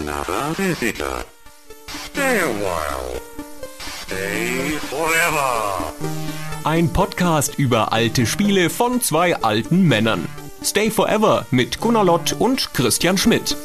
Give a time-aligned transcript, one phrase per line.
[0.00, 1.24] another visitor.
[1.86, 3.20] Stay a while.
[3.78, 5.92] Stay forever.
[6.64, 10.28] Ein Podcast über alte Spiele von zwei alten Männern.
[10.62, 13.56] Stay Forever mit Gunnar Lott und Christian Schmidt.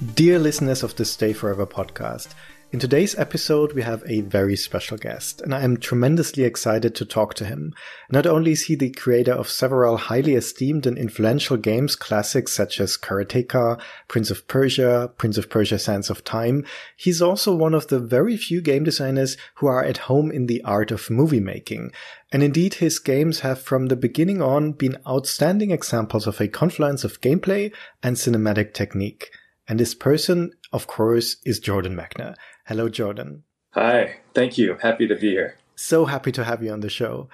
[0.00, 2.34] Dear listeners of the Stay Forever podcast,
[2.74, 7.04] in today's episode we have a very special guest, and I am tremendously excited to
[7.04, 7.72] talk to him.
[8.10, 12.80] Not only is he the creator of several highly esteemed and influential games classics such
[12.80, 16.64] as Karateka, Prince of Persia, Prince of Persia Sands of Time,
[16.96, 20.60] he's also one of the very few game designers who are at home in the
[20.64, 21.92] art of movie making.
[22.32, 27.04] And indeed, his games have from the beginning on been outstanding examples of a confluence
[27.04, 27.72] of gameplay
[28.02, 29.30] and cinematic technique.
[29.68, 32.34] And this person, of course, is Jordan Mechner.
[32.66, 33.42] Hello, Jordan.
[33.72, 34.78] Hi, thank you.
[34.80, 35.58] Happy to be here.
[35.76, 37.28] So happy to have you on the show.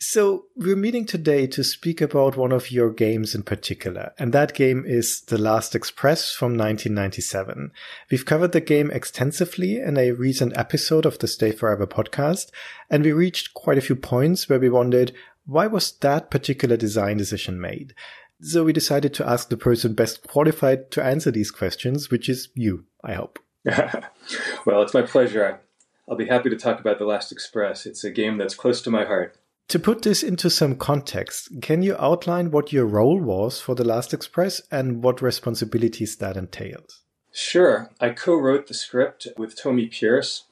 [0.00, 4.52] So, we're meeting today to speak about one of your games in particular, and that
[4.52, 7.70] game is The Last Express from 1997.
[8.10, 12.50] We've covered the game extensively in a recent episode of the Stay Forever podcast,
[12.90, 15.12] and we reached quite a few points where we wondered
[15.46, 17.94] why was that particular design decision made?
[18.40, 22.48] So we decided to ask the person best qualified to answer these questions, which is
[22.54, 23.38] you, I hope.
[24.66, 25.60] well, it's my pleasure.
[26.08, 27.86] I'll be happy to talk about The Last Express.
[27.86, 29.36] It's a game that's close to my heart.
[29.68, 33.84] To put this into some context, can you outline what your role was for The
[33.84, 36.92] Last Express and what responsibilities that entailed?
[37.32, 37.90] Sure.
[38.00, 40.44] I co wrote the script with Tomi Pierce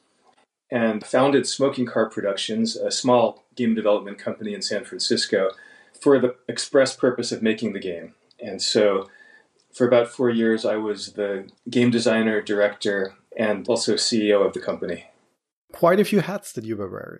[0.71, 5.51] and founded Smoking Car Productions, a small game development company in San Francisco
[6.01, 8.15] for the express purpose of making the game.
[8.39, 9.09] And so
[9.73, 14.59] for about four years, I was the game designer, director, and also CEO of the
[14.59, 15.05] company.
[15.71, 17.19] Quite a few hats that you were wearing.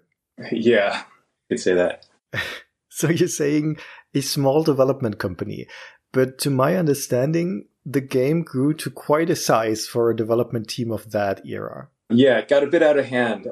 [0.52, 1.04] yeah,
[1.50, 2.06] you could say that.
[2.90, 3.78] so you're saying
[4.14, 5.68] a small development company,
[6.12, 10.92] but to my understanding, the game grew to quite a size for a development team
[10.92, 11.90] of that era.
[12.10, 13.48] Yeah, it got a bit out of hand.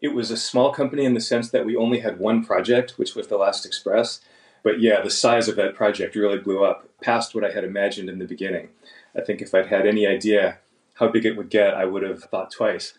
[0.00, 3.14] It was a small company in the sense that we only had one project, which
[3.14, 4.20] was The Last Express.
[4.66, 8.10] But yeah, the size of that project really blew up past what I had imagined
[8.10, 8.70] in the beginning.
[9.16, 10.58] I think if I'd had any idea
[10.94, 12.94] how big it would get, I would have thought twice.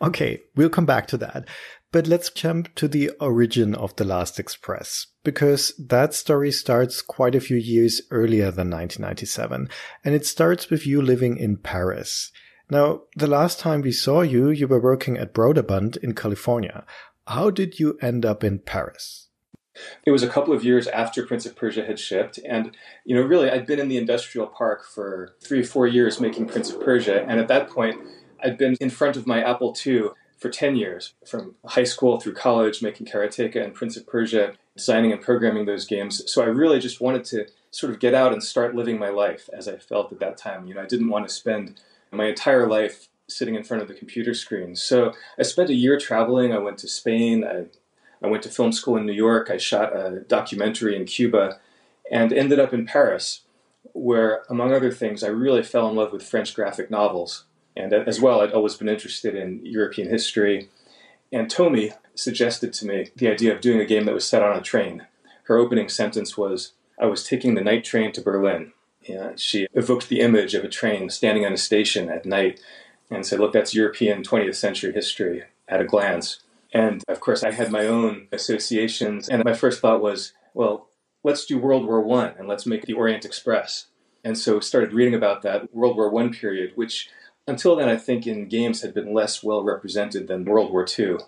[0.00, 1.46] Okay, we'll come back to that.
[1.90, 7.34] But let's jump to the origin of The Last Express, because that story starts quite
[7.34, 9.68] a few years earlier than 1997,
[10.02, 12.32] and it starts with you living in Paris.
[12.70, 16.86] Now, the last time we saw you, you were working at Broderbund in California.
[17.26, 19.28] How did you end up in Paris?
[20.04, 23.22] It was a couple of years after Prince of Persia had shipped, and you know,
[23.22, 26.80] really, I'd been in the industrial park for three or four years making Prince of
[26.80, 28.00] Persia, and at that point,
[28.42, 32.34] I'd been in front of my Apple II for ten years, from high school through
[32.34, 36.22] college, making Karateka and Prince of Persia, designing and programming those games.
[36.30, 39.48] So I really just wanted to sort of get out and start living my life
[39.52, 40.66] as I felt at that time.
[40.66, 43.94] You know, I didn't want to spend my entire life sitting in front of the
[43.94, 44.76] computer screen.
[44.76, 46.52] So I spent a year traveling.
[46.52, 47.44] I went to Spain.
[47.44, 47.66] I
[48.22, 49.50] I went to film school in New York.
[49.50, 51.58] I shot a documentary in Cuba
[52.10, 53.42] and ended up in Paris,
[53.92, 57.44] where, among other things, I really fell in love with French graphic novels.
[57.76, 60.68] And uh, as well, I'd always been interested in European history.
[61.32, 64.56] And Tomi suggested to me the idea of doing a game that was set on
[64.56, 65.06] a train.
[65.44, 68.72] Her opening sentence was, I was taking the night train to Berlin.
[69.02, 72.60] Yeah, she evoked the image of a train standing on a station at night
[73.10, 76.38] and said, Look, that's European 20th century history at a glance.
[76.72, 79.28] And of course, I had my own associations.
[79.28, 80.88] And my first thought was, well,
[81.22, 83.86] let's do World War One and let's make the Orient Express.
[84.24, 87.10] And so started reading about that World War One period, which
[87.46, 91.18] until then I think in games had been less well represented than World War Two.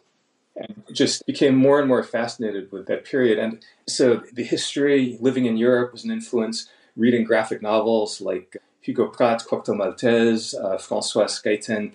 [0.57, 3.41] And just became more and more fascinated with that period.
[3.41, 9.09] And so the history, living in Europe was an influence, reading graphic novels like Hugo
[9.09, 11.93] Pratt, Corto Maltese, uh, Francois Schuiten,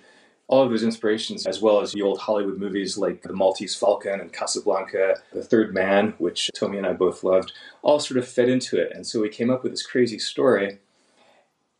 [0.50, 4.20] all of those inspirations, as well as the old Hollywood movies like The Maltese Falcon
[4.20, 7.54] and Casablanca, The Third Man, which Tomi and I both loved,
[7.84, 8.92] all sort of fed into it.
[8.94, 10.80] And so we came up with this crazy story.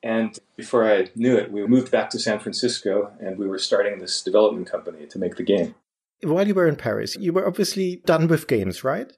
[0.04, 3.98] And before I knew it, we moved back to San Francisco and we were starting
[3.98, 5.74] this development company to make the game.
[6.22, 9.12] While you were in Paris, you were obviously done with games, right?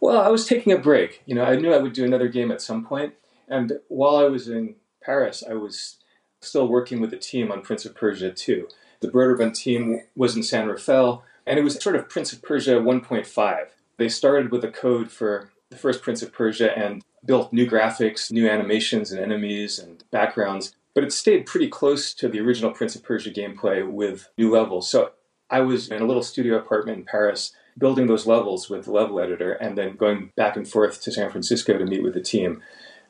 [0.00, 1.22] Well, I was taking a break.
[1.26, 3.14] You know, I knew I would do another game at some point.
[3.46, 5.98] And while I was in Paris, I was
[6.40, 8.66] still working with the team on Prince of Persia 2.
[9.00, 12.72] The Broderbund team was in San Rafael, and it was sort of Prince of Persia
[12.72, 13.66] 1.5.
[13.96, 18.30] They started with a code for the first Prince of Persia and built new graphics,
[18.30, 22.96] new animations and enemies and backgrounds, but it stayed pretty close to the original Prince
[22.96, 24.90] of Persia gameplay with new levels.
[24.90, 25.12] So
[25.48, 29.20] I was in a little studio apartment in Paris building those levels with the level
[29.20, 32.62] editor and then going back and forth to San Francisco to meet with the team.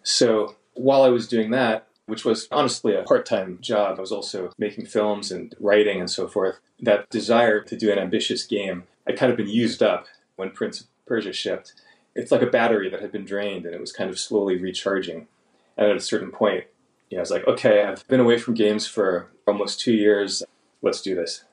[0.03, 4.13] So while I was doing that, which was honestly a part time job, I was
[4.13, 6.59] also making films and writing and so forth.
[6.81, 10.07] That desire to do an ambitious game had kind of been used up
[10.37, 11.75] when Prince of Persia shipped.
[12.15, 15.29] It's like a battery that had been drained and it was kind of slowly recharging.
[15.77, 16.65] And at a certain point,
[17.11, 20.43] you know, I was like, okay, I've been away from games for almost two years.
[20.83, 21.45] Let's do this.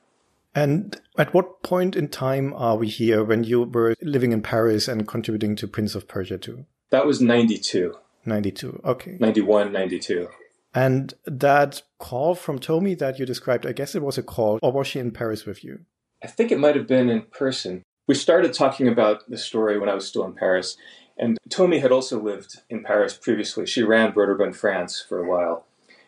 [0.54, 4.88] And at what point in time are we here when you were living in Paris
[4.88, 6.64] and contributing to Prince of Persia 2?
[6.90, 7.94] That was 92.
[8.28, 9.16] 92, okay.
[9.18, 10.28] 91, 92.
[10.74, 14.72] And that call from Tomi that you described, I guess it was a call, or
[14.72, 15.80] was she in Paris with you?
[16.22, 17.82] I think it might have been in person.
[18.06, 20.76] We started talking about the story when I was still in Paris,
[21.16, 23.66] and Tomi had also lived in Paris previously.
[23.66, 25.66] She ran Broderbund France for a while,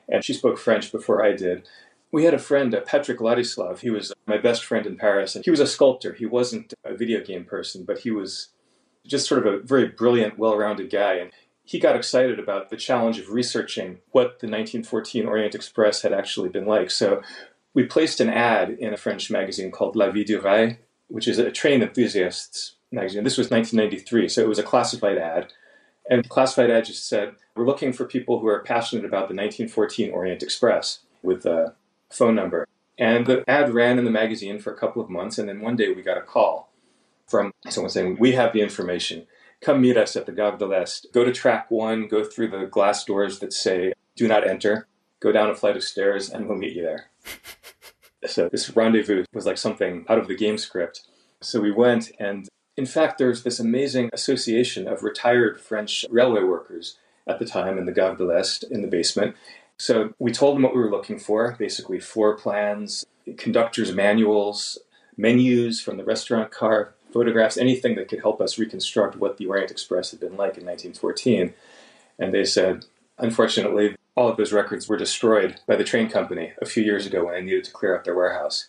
[0.09, 1.67] and she spoke French before I did.
[2.13, 3.81] We had a friend, uh, Patrick Ladislav.
[3.81, 6.13] He was my best friend in Paris, and he was a sculptor.
[6.13, 8.49] He wasn't a video game person, but he was
[9.07, 11.15] just sort of a very brilliant, well rounded guy.
[11.15, 11.31] And
[11.71, 16.49] he got excited about the challenge of researching what the 1914 Orient Express had actually
[16.49, 16.91] been like.
[16.91, 17.23] So
[17.75, 20.75] we placed an ad in a French magazine called La Vie du Rail,
[21.07, 23.23] which is a train enthusiasts magazine.
[23.23, 25.53] This was 1993, so it was a classified ad.
[26.11, 29.37] And the classified ad just said, We're looking for people who are passionate about the
[29.37, 31.77] 1914 Orient Express with a
[32.11, 32.67] phone number.
[32.99, 35.77] And the ad ran in the magazine for a couple of months, and then one
[35.77, 36.73] day we got a call
[37.29, 39.29] from someone saying, We have the information.
[39.61, 41.09] Come meet us at the Gare de l'Est.
[41.13, 44.87] Go to track one, go through the glass doors that say, Do not enter.
[45.21, 47.11] Go down a flight of stairs, and we'll meet you there.
[48.27, 51.03] so this rendezvous was like something out of the game script.
[51.43, 56.97] So we went, and in fact, there's this amazing association of retired French railway workers
[57.27, 59.37] at the time in the Gare de l'Est in the basement.
[59.77, 63.05] So we told them what we were looking for basically, floor plans,
[63.37, 64.79] conductors' manuals,
[65.17, 69.71] menus from the restaurant car, photographs, anything that could help us reconstruct what the Orient
[69.71, 71.55] Express had been like in 1914.
[72.19, 72.85] And they said,
[73.19, 77.25] unfortunately, all of those records were destroyed by the train company a few years ago
[77.25, 78.69] when they needed to clear out their warehouse.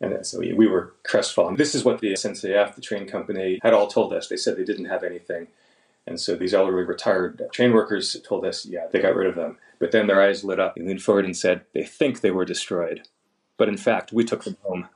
[0.00, 1.56] And so we were crestfallen.
[1.56, 4.28] This is what the SNCF, the train company, had all told us.
[4.28, 5.48] They said they didn't have anything.
[6.06, 9.58] And so these elderly retired train workers told us, yeah, they got rid of them.
[9.78, 12.44] But then their eyes lit up and leaned forward and said, they think they were
[12.44, 13.06] destroyed.
[13.56, 14.88] But in fact, we took them home.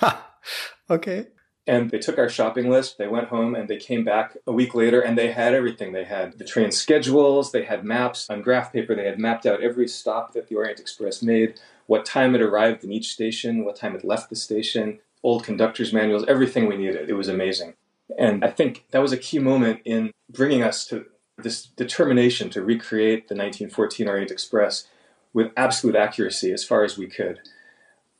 [0.90, 1.26] okay.
[1.66, 4.74] And they took our shopping list, they went home, and they came back a week
[4.74, 5.92] later and they had everything.
[5.92, 9.62] They had the train schedules, they had maps on graph paper, they had mapped out
[9.62, 13.76] every stop that the Orient Express made, what time it arrived in each station, what
[13.76, 17.08] time it left the station, old conductor's manuals, everything we needed.
[17.08, 17.74] It was amazing.
[18.18, 21.06] And I think that was a key moment in bringing us to
[21.38, 24.88] this determination to recreate the 1914 Orient Express
[25.32, 27.40] with absolute accuracy as far as we could.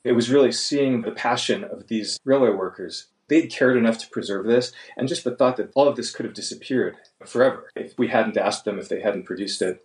[0.05, 4.47] It was really seeing the passion of these railway workers they'd cared enough to preserve
[4.47, 8.09] this, and just the thought that all of this could have disappeared forever if we
[8.09, 9.83] hadn't asked them, if they hadn't produced it,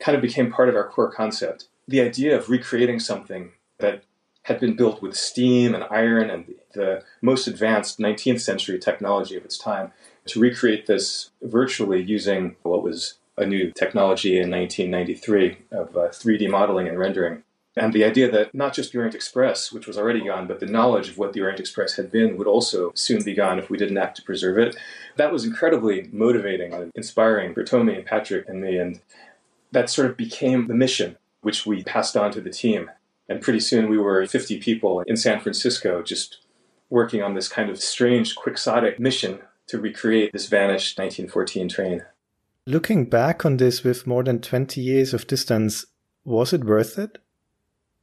[0.00, 1.66] kind of became part of our core concept.
[1.88, 4.04] The idea of recreating something that
[4.42, 9.44] had been built with steam and iron and the most advanced 19th century technology of
[9.44, 9.90] its time,
[10.26, 16.48] to recreate this virtually using what was a new technology in 1993 of uh, 3D
[16.48, 17.42] modeling and rendering
[17.78, 20.66] and the idea that not just the Orient Express, which was already gone, but the
[20.66, 23.78] knowledge of what the Orient Express had been would also soon be gone if we
[23.78, 24.76] didn't act to preserve it.
[25.16, 28.78] That was incredibly motivating and inspiring for Tomi and Patrick and me.
[28.78, 29.00] And
[29.72, 32.90] that sort of became the mission, which we passed on to the team.
[33.28, 36.38] And pretty soon we were 50 people in San Francisco just
[36.90, 42.02] working on this kind of strange, quixotic mission to recreate this vanished 1914 train.
[42.66, 45.86] Looking back on this with more than 20 years of distance,
[46.24, 47.18] was it worth it?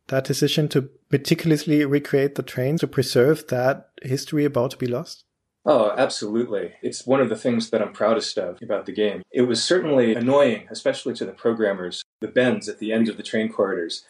[0.07, 5.23] That decision to meticulously recreate the train to preserve that history about to be lost?
[5.65, 6.73] Oh, absolutely.
[6.83, 9.23] It's one of the things that I'm proudest of about the game.
[9.31, 13.23] It was certainly annoying, especially to the programmers, the bends at the end of the
[13.23, 14.05] train corridors.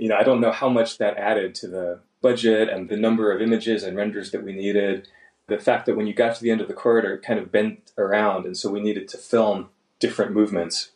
[0.00, 3.30] You know, I don't know how much that added to the budget and the number
[3.30, 5.08] of images and renders that we needed.
[5.46, 7.52] The fact that when you got to the end of the corridor, it kind of
[7.52, 9.68] bent around, and so we needed to film
[10.00, 10.92] different movements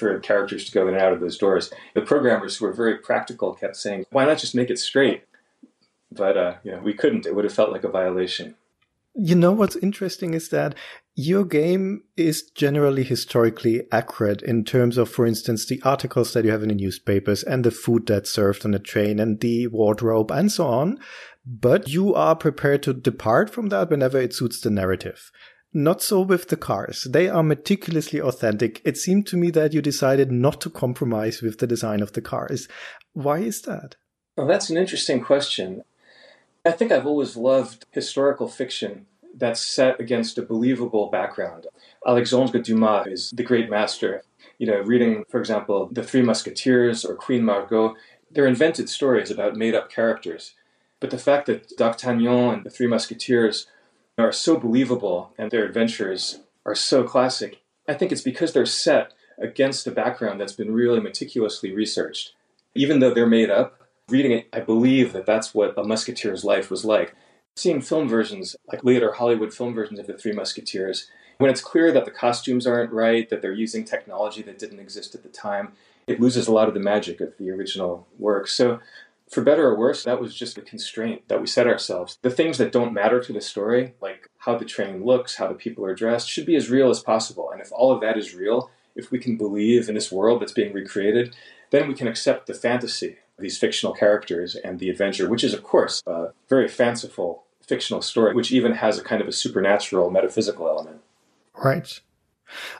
[0.00, 1.70] for characters to go in and out of those doors.
[1.94, 5.22] The programmers who were very practical kept saying, "Why not just make it straight?"
[6.10, 7.26] But uh, you know, we couldn't.
[7.26, 8.56] It would have felt like a violation.
[9.14, 10.74] You know what's interesting is that
[11.16, 16.52] your game is generally historically accurate in terms of, for instance, the articles that you
[16.52, 20.30] have in the newspapers and the food that's served on the train and the wardrobe
[20.30, 20.98] and so on.
[21.44, 25.30] But you are prepared to depart from that whenever it suits the narrative.
[25.72, 27.06] Not so with the cars.
[27.08, 28.82] They are meticulously authentic.
[28.84, 32.20] It seemed to me that you decided not to compromise with the design of the
[32.20, 32.66] cars.
[33.12, 33.94] Why is that?
[34.36, 35.84] Well, that's an interesting question.
[36.66, 41.68] I think I've always loved historical fiction that's set against a believable background.
[42.06, 44.22] Alexandre Dumas is the great master.
[44.58, 47.94] You know, reading, for example, The Three Musketeers or Queen Margot,
[48.30, 50.54] they're invented stories about made up characters.
[50.98, 53.66] But the fact that D'Artagnan and the Three Musketeers
[54.20, 59.12] are so believable and their adventures are so classic, I think it's because they're set
[59.38, 62.34] against a background that's been really meticulously researched.
[62.74, 66.70] Even though they're made up, reading it, I believe that that's what a musketeer's life
[66.70, 67.14] was like.
[67.56, 71.90] Seeing film versions, like later Hollywood film versions of The Three Musketeers, when it's clear
[71.92, 75.72] that the costumes aren't right, that they're using technology that didn't exist at the time,
[76.06, 78.46] it loses a lot of the magic of the original work.
[78.46, 78.80] So,
[79.30, 82.18] for better or worse, that was just a constraint that we set ourselves.
[82.22, 85.54] The things that don't matter to the story, like how the train looks, how the
[85.54, 87.50] people are dressed, should be as real as possible.
[87.50, 90.52] And if all of that is real, if we can believe in this world that's
[90.52, 91.34] being recreated,
[91.70, 95.54] then we can accept the fantasy of these fictional characters and the adventure, which is,
[95.54, 100.10] of course, a very fanciful fictional story, which even has a kind of a supernatural
[100.10, 101.00] metaphysical element.
[101.56, 102.00] Right.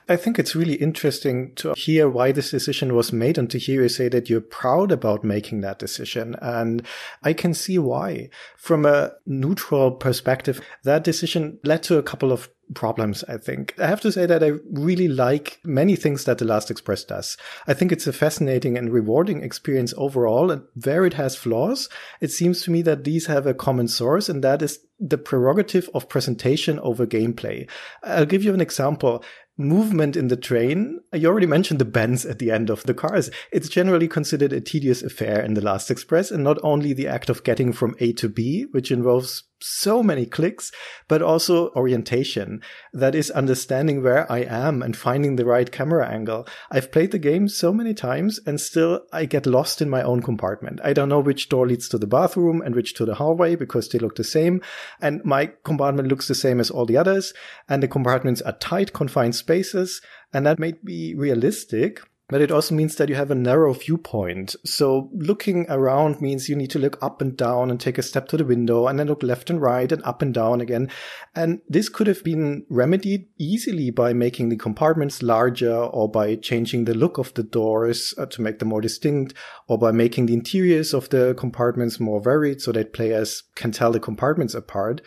[0.09, 3.83] I think it's really interesting to hear why this decision was made and to hear
[3.83, 6.35] you say that you're proud about making that decision.
[6.41, 6.85] And
[7.23, 8.29] I can see why.
[8.57, 13.75] From a neutral perspective, that decision led to a couple of problems, I think.
[13.79, 17.37] I have to say that I really like many things that The Last Express does.
[17.67, 21.89] I think it's a fascinating and rewarding experience overall, and where it has flaws,
[22.21, 25.89] it seems to me that these have a common source, and that is the prerogative
[25.93, 27.69] of presentation over gameplay.
[28.03, 29.23] I'll give you an example
[29.63, 30.99] movement in the train.
[31.13, 33.29] You already mentioned the bends at the end of the cars.
[33.51, 37.29] It's generally considered a tedious affair in the Last Express, and not only the act
[37.29, 40.71] of getting from A to B, which involves so many clicks,
[41.07, 42.61] but also orientation.
[42.93, 46.47] That is understanding where I am and finding the right camera angle.
[46.69, 50.21] I've played the game so many times and still I get lost in my own
[50.21, 50.79] compartment.
[50.83, 53.89] I don't know which door leads to the bathroom and which to the hallway because
[53.89, 54.61] they look the same.
[55.01, 57.33] And my compartment looks the same as all the others.
[57.69, 60.01] And the compartments are tight, confined spaces.
[60.33, 62.01] And that may be realistic
[62.31, 64.55] but it also means that you have a narrow viewpoint.
[64.65, 68.29] So looking around means you need to look up and down and take a step
[68.29, 70.89] to the window and then look left and right and up and down again.
[71.35, 76.85] And this could have been remedied easily by making the compartments larger or by changing
[76.85, 79.33] the look of the doors uh, to make them more distinct
[79.67, 83.91] or by making the interiors of the compartments more varied so that players can tell
[83.91, 85.01] the compartments apart.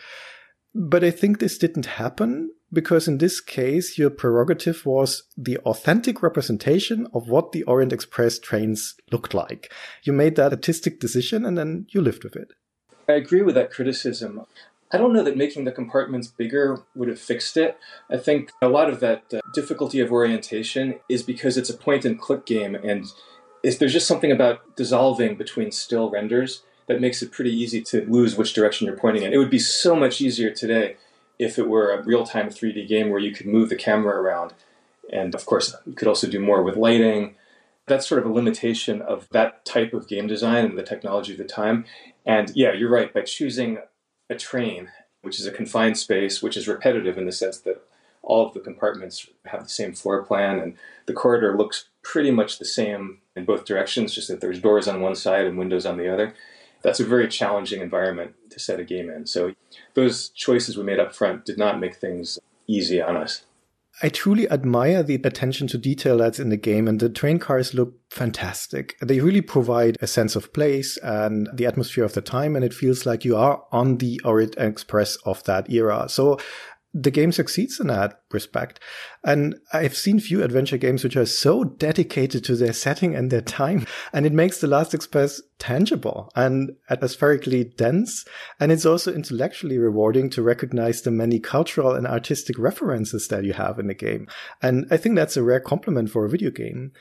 [0.75, 6.23] But I think this didn't happen because in this case, your prerogative was the authentic
[6.23, 9.73] representation of what the Orient Express trains looked like.
[10.03, 12.49] You made that artistic decision and then you lived with it.
[13.09, 14.45] I agree with that criticism.
[14.93, 17.79] I don't know that making the compartments bigger would have fixed it.
[18.11, 22.05] I think a lot of that uh, difficulty of orientation is because it's a point
[22.05, 23.05] and click game, and
[23.63, 28.37] there's just something about dissolving between still renders that makes it pretty easy to lose
[28.37, 29.33] which direction you're pointing in.
[29.33, 30.97] It would be so much easier today
[31.39, 34.55] if it were a real time 3D game where you could move the camera around.
[35.13, 37.35] And of course, you could also do more with lighting.
[37.87, 41.39] That's sort of a limitation of that type of game design and the technology of
[41.39, 41.85] the time.
[42.25, 43.13] And yeah, you're right.
[43.13, 43.79] By choosing
[44.31, 44.89] a train,
[45.23, 47.83] which is a confined space, which is repetitive in the sense that
[48.23, 52.59] all of the compartments have the same floor plan and the corridor looks pretty much
[52.59, 55.99] the same in both directions, just that there's doors on one side and windows on
[55.99, 56.35] the other
[56.85, 59.27] that's a very challenging environment to set a game in.
[59.27, 59.55] So
[59.95, 62.39] those choices we made up front did not make things
[62.69, 63.43] easy on us.
[64.03, 67.75] I truly admire the attention to detail that's in the game, and the train cars
[67.75, 68.97] look fantastic.
[69.01, 72.75] They really provide a sense of place and the atmosphere of the time, and it
[72.75, 76.09] feels like you are on the Orient Express of that era.
[76.09, 76.41] So
[76.97, 78.79] the game succeeds in that respect.
[79.25, 83.41] And I've seen few adventure games which are so dedicated to their setting and their
[83.41, 83.85] time.
[84.13, 88.25] And it makes The Last Express tangible and atmospherically dense.
[88.61, 93.55] And it's also intellectually rewarding to recognize the many cultural and artistic references that you
[93.55, 94.29] have in the game.
[94.63, 96.93] And I think that's a rare compliment for a video game.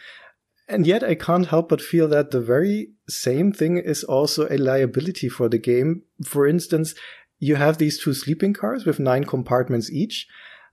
[0.68, 4.58] And yet I can't help but feel that the very same thing is also a
[4.58, 6.04] liability for the game.
[6.26, 6.96] For instance,
[7.44, 10.28] you have these two sleeping cars with nine compartments each,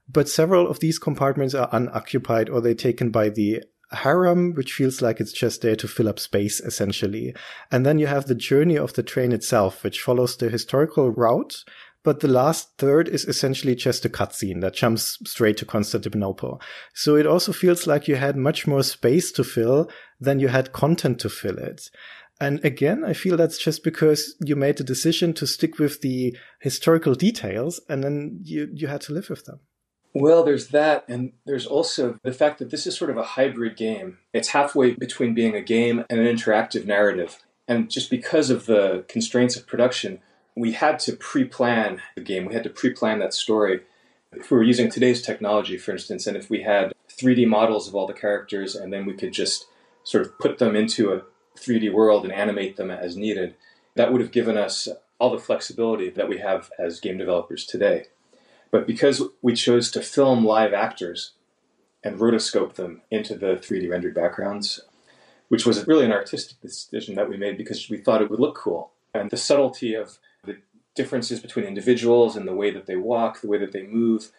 [0.07, 3.61] but several of these compartments are unoccupied or they're taken by the
[3.91, 7.35] harem, which feels like it's just there to fill up space, essentially.
[7.71, 11.65] And then you have the journey of the train itself, which follows the historical route,
[12.03, 16.61] but the last third is essentially just a cutscene that jumps straight to Constantinople.
[16.93, 19.89] So it also feels like you had much more space to fill
[20.21, 21.89] than you had content to fill it.
[22.41, 26.35] And again, I feel that's just because you made the decision to stick with the
[26.59, 29.59] historical details and then you, you had to live with them.
[30.13, 33.77] Well, there's that, and there's also the fact that this is sort of a hybrid
[33.77, 34.17] game.
[34.33, 37.37] It's halfway between being a game and an interactive narrative.
[37.67, 40.19] And just because of the constraints of production,
[40.55, 43.81] we had to pre plan the game, we had to pre plan that story.
[44.33, 47.93] If we were using today's technology, for instance, and if we had 3D models of
[47.93, 49.67] all the characters and then we could just
[50.03, 51.21] sort of put them into a
[51.57, 53.55] 3D world and animate them as needed,
[53.95, 54.87] that would have given us
[55.19, 58.05] all the flexibility that we have as game developers today.
[58.71, 61.33] But because we chose to film live actors
[62.03, 64.81] and rotoscope them into the 3D rendered backgrounds,
[65.49, 68.55] which was really an artistic decision that we made because we thought it would look
[68.55, 68.91] cool.
[69.13, 70.57] And the subtlety of the
[70.95, 74.31] differences between individuals and the way that they walk, the way that they move,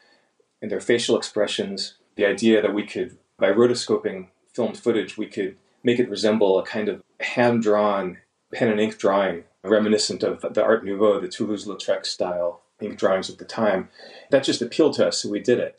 [0.61, 5.57] and their facial expressions, the idea that we could, by rotoscoping filmed footage, we could
[5.85, 8.19] make it resemble a kind of hand drawn
[8.53, 13.39] pen and ink drawing reminiscent of the Art Nouveau, the Toulouse-Lautrec style ink drawings of
[13.39, 13.89] the time.
[14.31, 15.79] That just appealed to us, so we did it.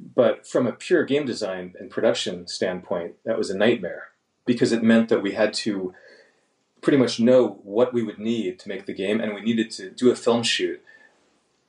[0.00, 4.08] But from a pure game design and production standpoint, that was a nightmare
[4.44, 5.94] because it meant that we had to
[6.80, 9.90] pretty much know what we would need to make the game, and we needed to
[9.90, 10.82] do a film shoot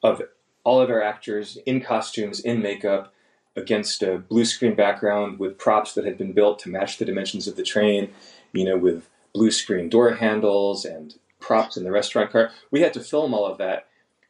[0.02, 0.24] of
[0.64, 3.13] all of our actors in costumes, in makeup,
[3.56, 7.48] against a blue screen background with props that had been built to match the dimensions
[7.48, 8.10] of the train,
[8.52, 12.52] you know, with blue screen door handles and props in the restaurant cart.
[12.72, 13.88] We had to film all of that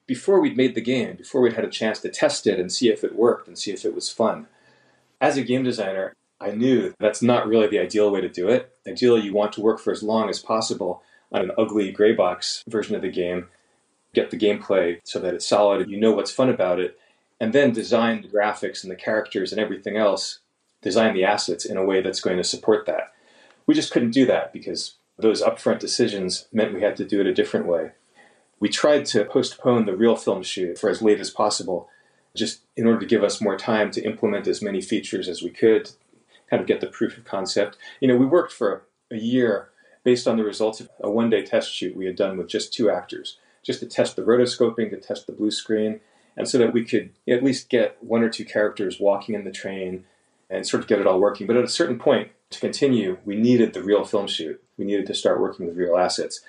[0.07, 2.89] before we'd made the game, before we'd had a chance to test it and see
[2.89, 4.47] if it worked and see if it was fun.
[5.21, 8.75] As a game designer, I knew that's not really the ideal way to do it.
[8.85, 11.01] Ideally, you want to work for as long as possible
[11.31, 13.47] on an ugly gray box version of the game,
[14.13, 16.99] get the gameplay so that it's solid, you know what's fun about it,
[17.43, 20.39] and then design the graphics and the characters and everything else,
[20.81, 23.11] design the assets in a way that's going to support that.
[23.67, 27.27] We just couldn't do that because those upfront decisions meant we had to do it
[27.27, 27.91] a different way.
[28.61, 31.89] We tried to postpone the real film shoot for as late as possible,
[32.33, 35.49] just in order to give us more time to implement as many features as we
[35.49, 35.91] could,
[36.49, 37.75] kind of get the proof of concept.
[37.99, 39.67] You know, we worked for a year
[40.05, 42.71] based on the results of a one day test shoot we had done with just
[42.71, 45.99] two actors, just to test the rotoscoping, to test the blue screen,
[46.35, 49.51] and so that we could at least get one or two characters walking in the
[49.51, 50.05] train
[50.49, 51.47] and sort of get it all working.
[51.47, 54.61] But at a certain point, to continue, we needed the real film shoot.
[54.77, 56.41] We needed to start working with real assets.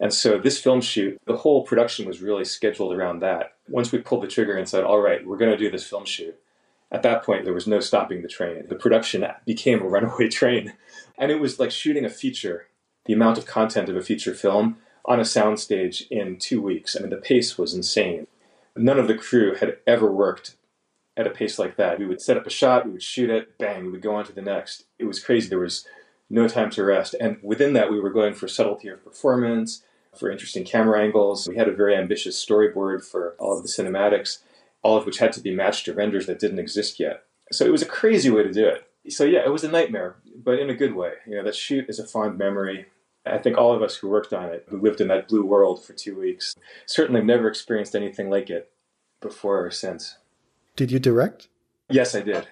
[0.00, 3.54] And so this film shoot, the whole production was really scheduled around that.
[3.68, 6.04] Once we pulled the trigger and said, all right, we're going to do this film
[6.04, 6.36] shoot,
[6.90, 8.66] at that point there was no stopping the train.
[8.68, 10.74] The production became a runaway train.
[11.16, 12.66] And it was like shooting a feature,
[13.04, 16.96] the amount of content of a feature film on a soundstage in two weeks.
[16.96, 18.26] I mean, the pace was insane.
[18.76, 20.56] None of the crew had ever worked
[21.16, 21.98] at a pace like that.
[21.98, 24.24] We would set up a shot, we would shoot it, bang, we would go on
[24.24, 24.84] to the next.
[24.98, 25.48] It was crazy.
[25.48, 25.86] There was
[26.30, 27.14] no time to rest.
[27.20, 29.82] And within that, we were going for subtlety of performance,
[30.18, 31.48] for interesting camera angles.
[31.48, 34.38] We had a very ambitious storyboard for all of the cinematics,
[34.82, 37.24] all of which had to be matched to renders that didn't exist yet.
[37.50, 38.88] So it was a crazy way to do it.
[39.08, 41.14] So yeah, it was a nightmare, but in a good way.
[41.26, 42.86] You know, that shoot is a fond memory.
[43.24, 45.84] I think all of us who worked on it, who lived in that blue world
[45.84, 46.54] for two weeks,
[46.86, 48.70] certainly have never experienced anything like it
[49.20, 50.18] before or since.
[50.74, 51.48] Did you direct?
[51.88, 52.48] Yes, I did.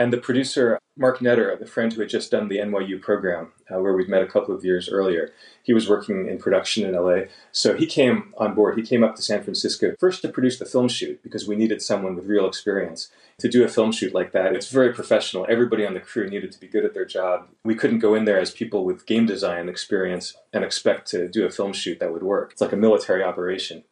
[0.00, 3.78] And the producer, Mark Netter, the friend who had just done the NYU program, uh,
[3.80, 5.30] where we'd met a couple of years earlier,
[5.62, 7.24] he was working in production in LA.
[7.52, 8.78] So he came on board.
[8.78, 11.82] He came up to San Francisco first to produce the film shoot because we needed
[11.82, 13.10] someone with real experience
[13.40, 14.54] to do a film shoot like that.
[14.54, 15.44] It's very professional.
[15.50, 17.48] Everybody on the crew needed to be good at their job.
[17.62, 21.44] We couldn't go in there as people with game design experience and expect to do
[21.44, 22.52] a film shoot that would work.
[22.52, 23.84] It's like a military operation.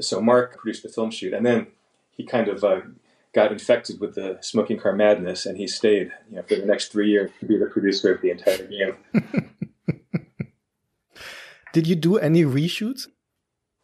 [0.00, 1.66] So Mark produced the film shoot, and then
[2.10, 2.80] he kind of uh,
[3.34, 6.92] got infected with the smoking car madness, and he stayed you know, for the next
[6.92, 8.96] three years to be the producer of the entire game.
[11.72, 13.08] Did you do any reshoots?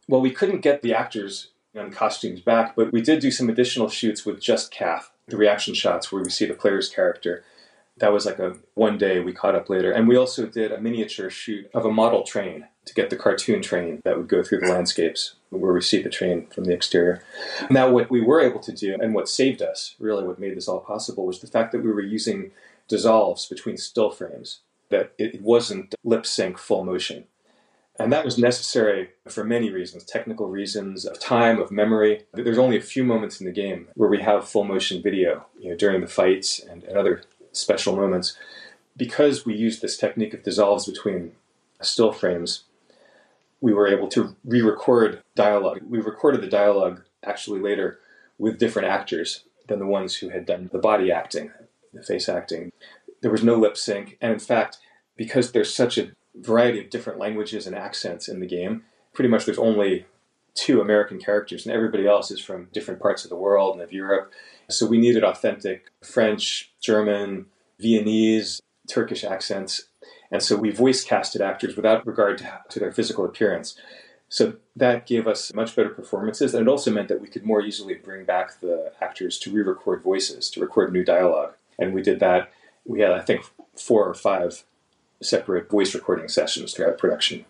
[0.06, 3.88] Well, we couldn't get the actors and costumes back, but we did do some additional
[3.88, 7.44] shoots with just Cath, the reaction shots where we see the player's character
[8.00, 9.92] that was like a one day we caught up later.
[9.92, 13.62] And we also did a miniature shoot of a model train to get the cartoon
[13.62, 17.22] train that would go through the landscapes where we see the train from the exterior.
[17.70, 20.68] Now, what we were able to do and what saved us, really what made this
[20.68, 22.50] all possible, was the fact that we were using
[22.88, 27.24] dissolves between still frames, that it wasn't lip sync full motion.
[27.98, 32.24] And that was necessary for many reasons technical reasons, of time, of memory.
[32.32, 35.70] There's only a few moments in the game where we have full motion video you
[35.70, 37.22] know, during the fights and, and other
[37.52, 38.36] special moments.
[38.96, 41.32] Because we used this technique of dissolves between
[41.80, 42.64] still frames,
[43.60, 45.80] we were able to re record dialogue.
[45.88, 47.98] We recorded the dialogue actually later
[48.38, 51.50] with different actors than the ones who had done the body acting,
[51.92, 52.72] the face acting.
[53.20, 54.16] There was no lip sync.
[54.20, 54.78] And in fact,
[55.16, 59.44] because there's such a variety of different languages and accents in the game, pretty much
[59.44, 60.06] there's only
[60.54, 63.92] two American characters, and everybody else is from different parts of the world and of
[63.92, 64.32] Europe.
[64.68, 67.46] So we needed authentic French, German,
[67.80, 69.88] Viennese, Turkish accents.
[70.30, 73.76] And so we voice casted actors without regard to, to their physical appearance.
[74.28, 77.62] So that gave us much better performances, and it also meant that we could more
[77.62, 81.54] easily bring back the actors to re record voices, to record new dialogue.
[81.78, 82.52] And we did that.
[82.84, 84.64] We had, I think, four or five
[85.22, 87.44] separate voice recording sessions throughout production.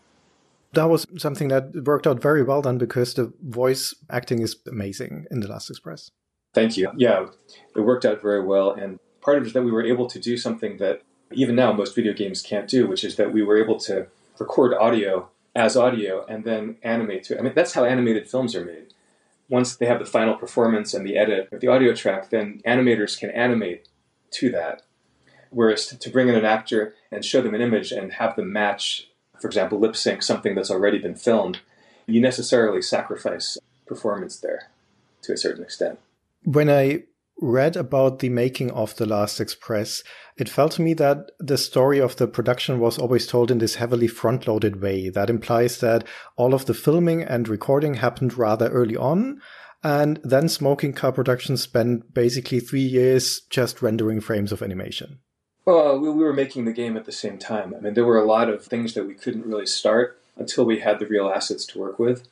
[0.74, 5.26] That was something that worked out very well then because the voice acting is amazing
[5.30, 6.10] in The Last Express.
[6.54, 6.90] Thank you.
[6.96, 7.26] Yeah,
[7.74, 8.72] it worked out very well.
[8.72, 11.72] And part of it is that we were able to do something that even now
[11.72, 14.06] most video games can't do, which is that we were able to
[14.38, 17.40] record audio as audio and then animate to it.
[17.40, 18.94] I mean, that's how animated films are made.
[19.48, 23.18] Once they have the final performance and the edit of the audio track, then animators
[23.18, 23.88] can animate
[24.30, 24.82] to that.
[25.50, 29.08] Whereas to bring in an actor and show them an image and have them match,
[29.40, 31.60] for example, lip sync something that's already been filmed,
[32.06, 34.70] you necessarily sacrifice performance there
[35.22, 35.98] to a certain extent.
[36.44, 37.04] When I
[37.40, 40.02] read about the making of The Last Express,
[40.36, 43.76] it felt to me that the story of the production was always told in this
[43.76, 45.08] heavily front loaded way.
[45.08, 46.04] That implies that
[46.36, 49.40] all of the filming and recording happened rather early on.
[49.82, 55.20] And then Smoking Car Productions spent basically three years just rendering frames of animation.
[55.64, 57.74] Well, we were making the game at the same time.
[57.74, 60.80] I mean, there were a lot of things that we couldn't really start until we
[60.80, 62.26] had the real assets to work with.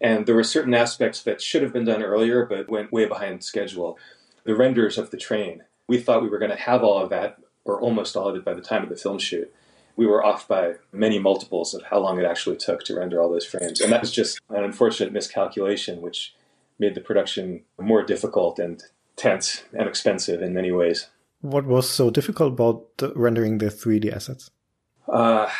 [0.00, 3.44] And there were certain aspects that should have been done earlier, but went way behind
[3.44, 3.98] schedule
[4.44, 5.64] the renders of the train.
[5.86, 8.44] We thought we were going to have all of that, or almost all of it,
[8.44, 9.52] by the time of the film shoot.
[9.96, 13.30] We were off by many multiples of how long it actually took to render all
[13.30, 13.80] those frames.
[13.80, 16.34] And that was just an unfortunate miscalculation, which
[16.78, 18.82] made the production more difficult and
[19.16, 21.08] tense and expensive in many ways.
[21.42, 24.50] What was so difficult about the rendering the 3D assets?
[25.08, 25.50] Uh,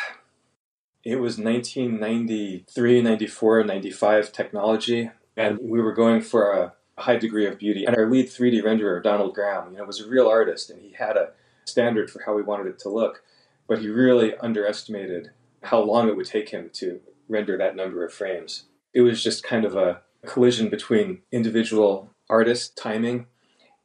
[1.03, 7.57] it was 1993, 94, 95 technology, and we were going for a high degree of
[7.57, 7.85] beauty.
[7.85, 10.91] And our lead 3D renderer, Donald Graham, you know, was a real artist, and he
[10.91, 11.31] had a
[11.65, 13.23] standard for how we wanted it to look.
[13.67, 15.31] But he really underestimated
[15.63, 16.99] how long it would take him to
[17.29, 18.65] render that number of frames.
[18.93, 23.27] It was just kind of a collision between individual artist timing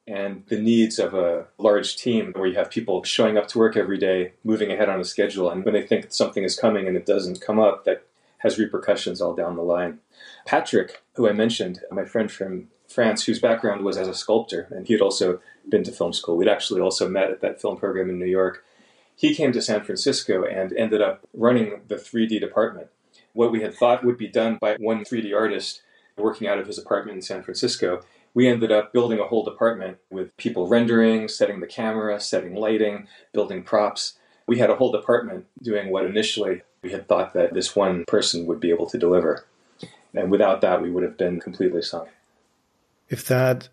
[0.09, 3.77] and the needs of a large team where you have people showing up to work
[3.77, 6.97] every day, moving ahead on a schedule, and when they think something is coming and
[6.97, 8.07] it doesn't come up, that
[8.39, 9.99] has repercussions all down the line.
[10.47, 14.87] Patrick, who I mentioned, my friend from France, whose background was as a sculptor, and
[14.87, 16.37] he had also been to film school.
[16.37, 18.65] We'd actually also met at that film program in New York.
[19.15, 22.89] He came to San Francisco and ended up running the 3D department.
[23.33, 25.83] What we had thought would be done by one 3D artist
[26.17, 29.99] working out of his apartment in San Francisco, we ended up building a whole department
[30.11, 34.19] with people rendering, setting the camera, setting lighting, building props.
[34.47, 38.47] We had a whole department doing what initially we had thought that this one person
[38.47, 39.47] would be able to deliver.
[40.15, 42.09] And without that, we would have been completely sunk
[43.09, 43.69] if that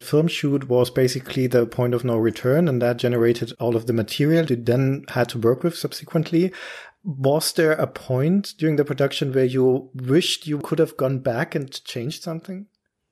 [0.00, 3.92] film shoot was basically the point of no return and that generated all of the
[3.92, 6.52] material you then had to work with subsequently,
[7.04, 11.54] was there a point during the production where you wished you could have gone back
[11.54, 12.66] and changed something?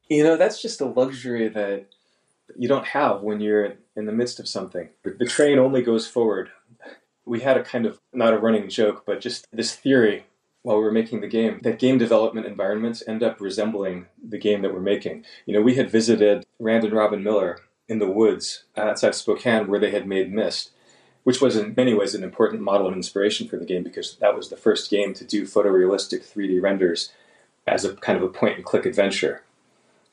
[0.08, 1.86] You know, that's just a luxury that
[2.56, 4.88] you don't have when you're in the midst of something.
[5.02, 6.50] The train only goes forward.
[7.24, 10.26] We had a kind of, not a running joke, but just this theory
[10.66, 14.62] while we were making the game that game development environments end up resembling the game
[14.62, 15.24] that we're making.
[15.46, 19.78] You know, we had visited Rand and Robyn Miller in the woods outside Spokane where
[19.78, 20.72] they had made Myst,
[21.22, 24.34] which was in many ways an important model of inspiration for the game because that
[24.34, 27.12] was the first game to do photorealistic 3D renders
[27.64, 29.44] as a kind of a point and click adventure.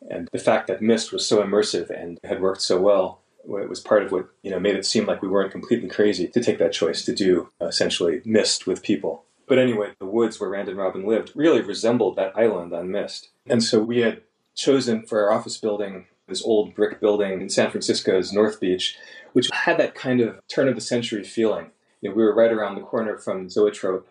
[0.08, 3.80] And the fact that Myst was so immersive and had worked so well it was
[3.80, 6.60] part of what you know made it seem like we weren't completely crazy to take
[6.60, 9.26] that choice to do uh, essentially Myst with people.
[9.48, 13.30] But anyway, the woods where Rand and Robyn lived really resembled that island on Myst.
[13.46, 14.22] And so we had
[14.56, 18.98] chosen for our office building this old brick building in San Francisco's North Beach,
[19.34, 21.72] which had that kind of turn of the century feeling.
[22.02, 24.08] You know, we were right around the corner from Zoetrope,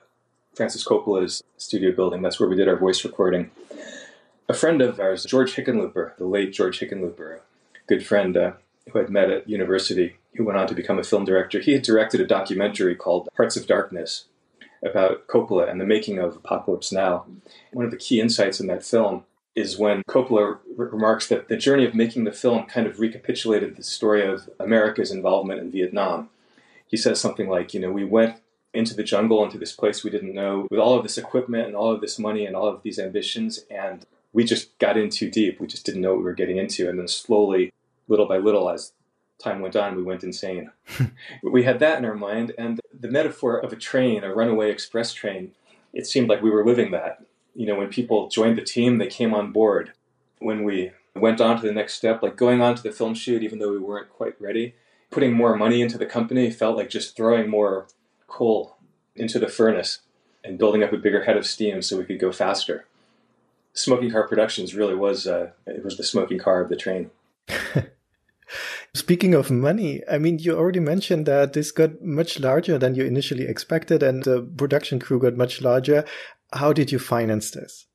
[0.55, 2.23] Francis Coppola's studio building.
[2.23, 3.51] That's where we did our voice recording.
[4.49, 7.40] A friend of ours, George Hickenlooper, the late George Hickenlooper, a
[7.87, 8.53] good friend uh,
[8.90, 11.83] who I'd met at university, who went on to become a film director, he had
[11.83, 14.27] directed a documentary called Hearts of Darkness,
[14.83, 17.27] about Coppola and the making of Apocalypse Now.
[17.73, 21.57] One of the key insights in that film is when Coppola re- remarks that the
[21.57, 26.31] journey of making the film kind of recapitulated the story of America's involvement in Vietnam.
[26.87, 28.37] He says something like, you know, we went
[28.75, 31.77] into the jungle, into this place we didn't know, with all of this equipment and
[31.77, 35.31] all of this money and all of these ambitions, and we just got in too
[35.31, 35.61] deep.
[35.61, 36.88] We just didn't know what we were getting into.
[36.88, 37.71] And then slowly,
[38.09, 38.92] little by little, as
[39.42, 40.70] time went on, we went insane.
[41.42, 45.12] we had that in our mind, and the metaphor of a train, a runaway express
[45.12, 45.52] train,
[45.92, 47.24] it seemed like we were living that.
[47.55, 49.92] You know, when people joined the team, they came on board.
[50.38, 53.42] When we went on to the next step, like going on to the film shoot,
[53.42, 54.74] even though we weren't quite ready,
[55.11, 57.87] putting more money into the company felt like just throwing more
[58.26, 58.76] coal
[59.14, 60.00] into the furnace.
[60.44, 62.85] and building up a bigger head of steam so we could go faster.
[63.74, 67.11] Smoking Car Productions really was uh, it was the smoking car of the train.
[68.94, 73.05] Speaking of money, I mean, you already mentioned that this got much larger than you
[73.05, 76.05] initially expected, and the production crew got much larger.
[76.52, 77.87] How did you finance this?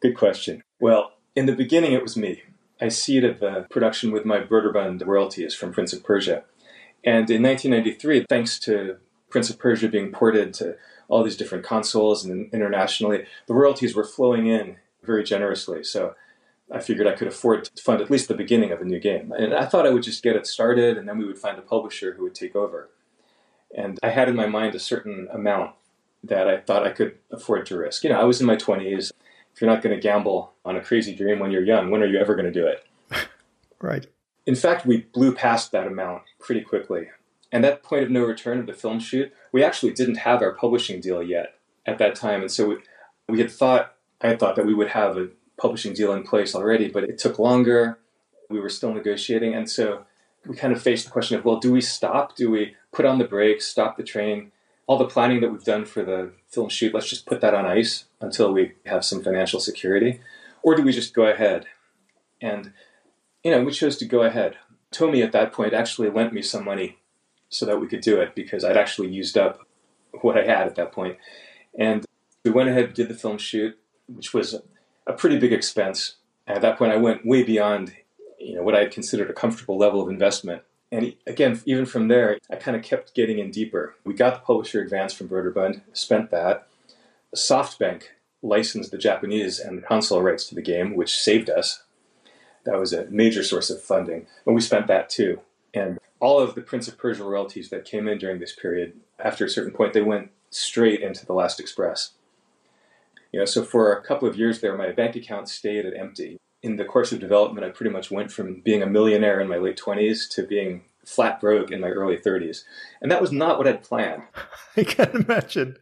[0.00, 0.62] Good question.
[0.80, 2.42] Well, in the beginning, it was me.
[2.80, 6.44] I seeded the uh, production with my Broderbund royalties from Prince of Persia.
[7.04, 8.96] And in 1993, thanks to
[9.28, 10.76] Prince of Persia being ported to
[11.08, 15.84] all these different consoles and internationally, the royalties were flowing in very generously.
[15.84, 16.14] So
[16.72, 19.32] I figured I could afford to fund at least the beginning of a new game.
[19.32, 21.62] And I thought I would just get it started and then we would find a
[21.62, 22.90] publisher who would take over.
[23.76, 25.72] And I had in my mind a certain amount
[26.24, 28.02] that I thought I could afford to risk.
[28.02, 29.12] You know, I was in my 20s.
[29.54, 32.06] If you're not going to gamble on a crazy dream when you're young, when are
[32.06, 32.84] you ever going to do it?
[33.80, 34.06] right.
[34.44, 37.08] In fact, we blew past that amount pretty quickly.
[37.52, 40.52] And that point of no return of the film shoot, we actually didn't have our
[40.52, 41.54] publishing deal yet
[41.86, 42.40] at that time.
[42.40, 42.76] And so we,
[43.28, 46.54] we had thought, I had thought that we would have a publishing deal in place
[46.54, 47.98] already, but it took longer.
[48.50, 49.54] We were still negotiating.
[49.54, 50.04] And so
[50.46, 52.36] we kind of faced the question of, well, do we stop?
[52.36, 54.52] Do we put on the brakes, stop the train?
[54.86, 57.66] All the planning that we've done for the film shoot, let's just put that on
[57.66, 60.20] ice until we have some financial security.
[60.62, 61.66] Or do we just go ahead?
[62.40, 62.72] And,
[63.42, 64.56] you know, we chose to go ahead.
[64.92, 66.98] Tomi at that point actually lent me some money
[67.48, 69.66] so that we could do it because I'd actually used up
[70.20, 71.16] what I had at that point.
[71.78, 72.04] And
[72.44, 74.54] we went ahead and did the film shoot, which was
[75.06, 76.16] a pretty big expense.
[76.46, 77.94] At that point, I went way beyond,
[78.38, 80.62] you know, what I had considered a comfortable level of investment.
[80.92, 83.96] And again, even from there, I kind of kept getting in deeper.
[84.04, 86.68] We got the publisher advance from Broderbund, spent that.
[87.34, 88.04] SoftBank
[88.42, 91.82] licensed the Japanese and the console rights to the game, which saved us.
[92.64, 95.40] That was a major source of funding, and we spent that too.
[95.74, 99.44] And all of the Prince of Persia royalties that came in during this period, after
[99.44, 102.12] a certain point, they went straight into the Last Express.
[103.36, 106.38] You know, so for a couple of years there, my bank account stayed at empty.
[106.62, 109.58] In the course of development, I pretty much went from being a millionaire in my
[109.58, 112.62] late 20s to being flat broke in my early 30s.
[113.02, 114.22] And that was not what I'd planned.
[114.78, 115.76] I can't imagine.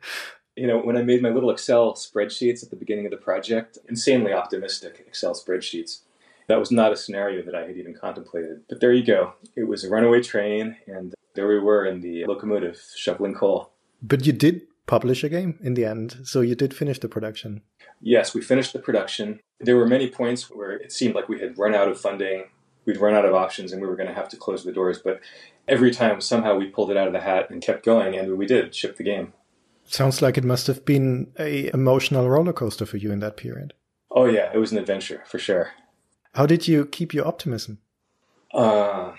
[0.56, 3.78] You know, when I made my little Excel spreadsheets at the beginning of the project,
[3.88, 6.00] insanely optimistic Excel spreadsheets,
[6.48, 8.62] that was not a scenario that I had even contemplated.
[8.68, 9.34] But there you go.
[9.54, 13.70] It was a runaway train, and there we were in the locomotive shoveling coal.
[14.02, 16.18] But you did publish a game in the end.
[16.24, 17.62] So you did finish the production.
[18.00, 19.40] Yes, we finished the production.
[19.60, 22.44] There were many points where it seemed like we had run out of funding,
[22.84, 25.00] we'd run out of options, and we were going to have to close the doors.
[25.02, 25.20] But
[25.66, 28.46] every time, somehow, we pulled it out of the hat and kept going, and we
[28.46, 29.32] did ship the game.
[29.86, 33.74] Sounds like it must have been a emotional roller coaster for you in that period.
[34.10, 35.72] Oh yeah, it was an adventure for sure.
[36.34, 37.78] How did you keep your optimism?
[38.52, 39.12] Uh,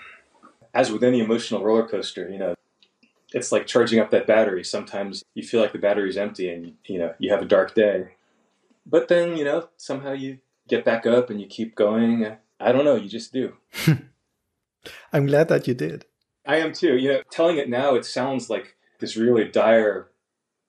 [0.74, 2.54] as with any emotional roller coaster, you know,
[3.32, 4.64] it's like charging up that battery.
[4.64, 8.08] Sometimes you feel like the battery's empty and you know you have a dark day,
[8.84, 12.36] but then you know somehow you get back up and you keep going.
[12.58, 13.54] I don't know, you just do.
[15.12, 16.06] I'm glad that you did.
[16.46, 16.96] I am too.
[16.96, 20.08] You know, telling it now, it sounds like this really dire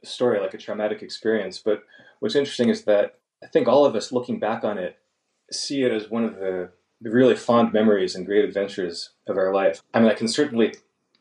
[0.04, 1.60] story, like a traumatic experience.
[1.60, 1.84] But
[2.20, 4.98] what's interesting is that I think all of us looking back on it
[5.52, 9.54] see it as one of the, the really fond memories and great adventures of our
[9.54, 9.82] life.
[9.94, 10.74] I mean, I can certainly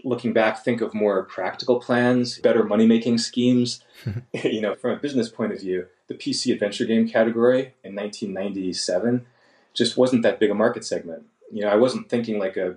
[0.05, 3.83] looking back, think of more practical plans, better money making schemes.
[4.45, 9.27] you know, from a business point of view, the PC adventure game category in 1997
[9.75, 11.25] just wasn't that big a market segment.
[11.53, 12.77] You know, I wasn't thinking like a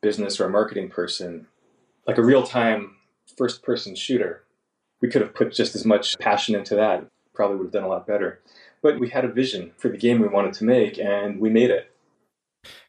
[0.00, 1.46] business or a marketing person,
[2.06, 2.96] like a real time
[3.36, 4.44] first person shooter.
[5.00, 7.88] We could have put just as much passion into that, probably would have done a
[7.88, 8.40] lot better.
[8.82, 11.70] But we had a vision for the game we wanted to make, and we made
[11.70, 11.92] it.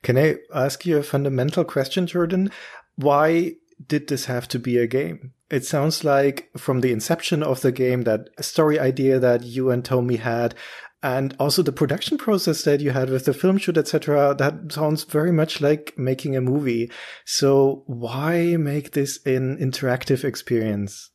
[0.03, 2.51] Can I ask you a fundamental question, Jordan?
[2.95, 5.33] Why did this have to be a game?
[5.49, 9.83] It sounds like from the inception of the game, that story idea that you and
[9.83, 10.55] Tomi had,
[11.03, 14.35] and also the production process that you had with the film shoot, etc.
[14.37, 16.91] That sounds very much like making a movie.
[17.23, 21.11] So why make this an interactive experience?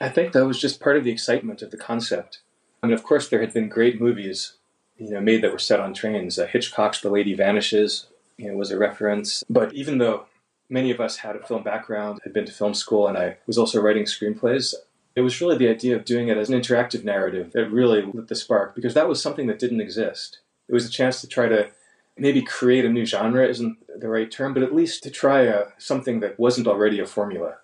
[0.00, 2.40] I think that was just part of the excitement of the concept.
[2.82, 4.54] I mean, of course, there had been great movies,
[4.96, 6.38] you know, made that were set on trains.
[6.38, 8.06] Uh, Hitchcock's *The Lady Vanishes*,
[8.38, 9.44] you know, was a reference.
[9.48, 10.26] But even though
[10.70, 13.58] many of us had a film background, had been to film school, and I was
[13.58, 14.74] also writing screenplays.
[15.16, 18.28] It was really the idea of doing it as an interactive narrative that really lit
[18.28, 20.38] the spark because that was something that didn't exist.
[20.68, 21.68] It was a chance to try to
[22.16, 25.64] maybe create a new genre isn't the right term, but at least to try a,
[25.78, 27.56] something that wasn't already a formula.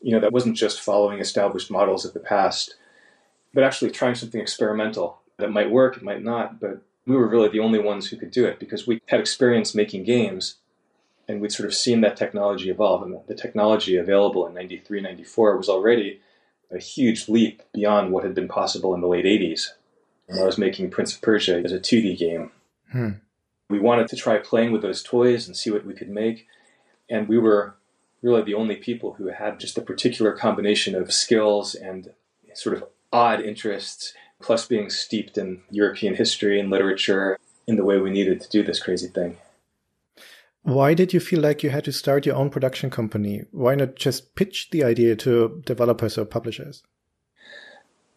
[0.00, 2.76] You know, that wasn't just following established models of the past,
[3.52, 7.48] but actually trying something experimental that might work, it might not, but we were really
[7.48, 10.56] the only ones who could do it because we had experience making games
[11.28, 13.02] and we'd sort of seen that technology evolve.
[13.02, 16.20] And the technology available in 93, 94 was already
[16.70, 19.70] a huge leap beyond what had been possible in the late 80s.
[20.28, 22.50] And I was making Prince of Persia as a 2D game.
[22.90, 23.10] Hmm.
[23.68, 26.46] We wanted to try playing with those toys and see what we could make.
[27.08, 27.74] And we were
[28.22, 32.12] really the only people who had just a particular combination of skills and
[32.54, 37.98] sort of odd interests, plus being steeped in European history and literature in the way
[37.98, 39.36] we needed to do this crazy thing.
[40.66, 43.44] Why did you feel like you had to start your own production company?
[43.52, 46.82] Why not just pitch the idea to developers or publishers?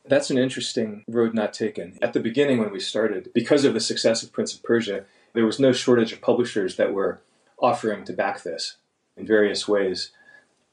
[0.03, 1.99] That's an interesting road not taken.
[2.01, 5.45] At the beginning, when we started, because of the success of Prince of Persia, there
[5.45, 7.21] was no shortage of publishers that were
[7.59, 8.77] offering to back this
[9.15, 10.09] in various ways.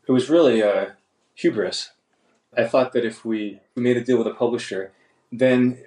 [0.09, 0.97] It was really a
[1.35, 1.91] hubris.
[2.57, 4.93] I thought that if we made a deal with a publisher,
[5.31, 5.85] then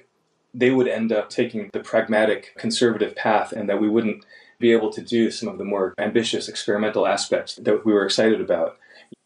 [0.54, 4.24] they would end up taking the pragmatic conservative path and that we wouldn't
[4.60, 8.42] be able to do some of the more ambitious experimental aspects that we were excited
[8.42, 8.78] about.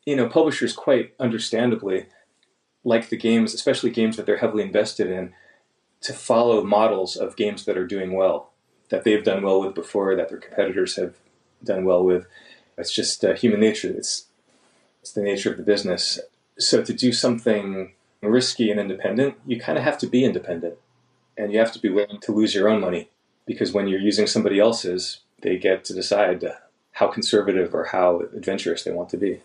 [0.05, 2.05] You know, publishers quite understandably
[2.83, 5.33] like the games, especially games that they're heavily invested in,
[6.01, 8.51] to follow models of games that are doing well,
[8.89, 11.15] that they've done well with before, that their competitors have
[11.63, 12.27] done well with.
[12.77, 13.89] It's just uh, human nature.
[13.89, 14.25] It's
[15.01, 16.19] it's the nature of the business.
[16.57, 20.75] So to do something risky and independent, you kind of have to be independent,
[21.37, 23.09] and you have to be willing to lose your own money
[23.45, 26.43] because when you're using somebody else's, they get to decide
[26.93, 29.41] how conservative or how adventurous they want to be.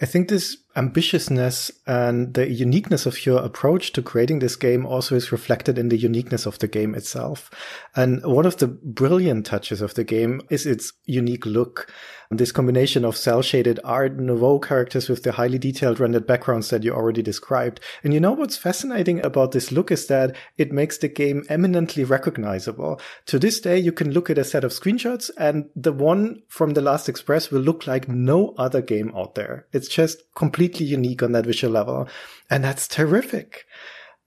[0.00, 5.14] I think this ambitiousness and the uniqueness of your approach to creating this game also
[5.14, 7.50] is reflected in the uniqueness of the game itself.
[7.94, 11.92] And one of the brilliant touches of the game is its unique look.
[12.30, 16.70] And this combination of cel shaded art nouveau characters with the highly detailed rendered backgrounds
[16.70, 17.78] that you already described.
[18.02, 22.02] And you know what's fascinating about this look is that it makes the game eminently
[22.02, 23.00] recognizable.
[23.26, 26.70] To this day, you can look at a set of screenshots and the one from
[26.70, 29.66] The Last Express will look like no other game out there.
[29.72, 32.08] It's just completely unique on that visual level.
[32.50, 33.66] And that's terrific.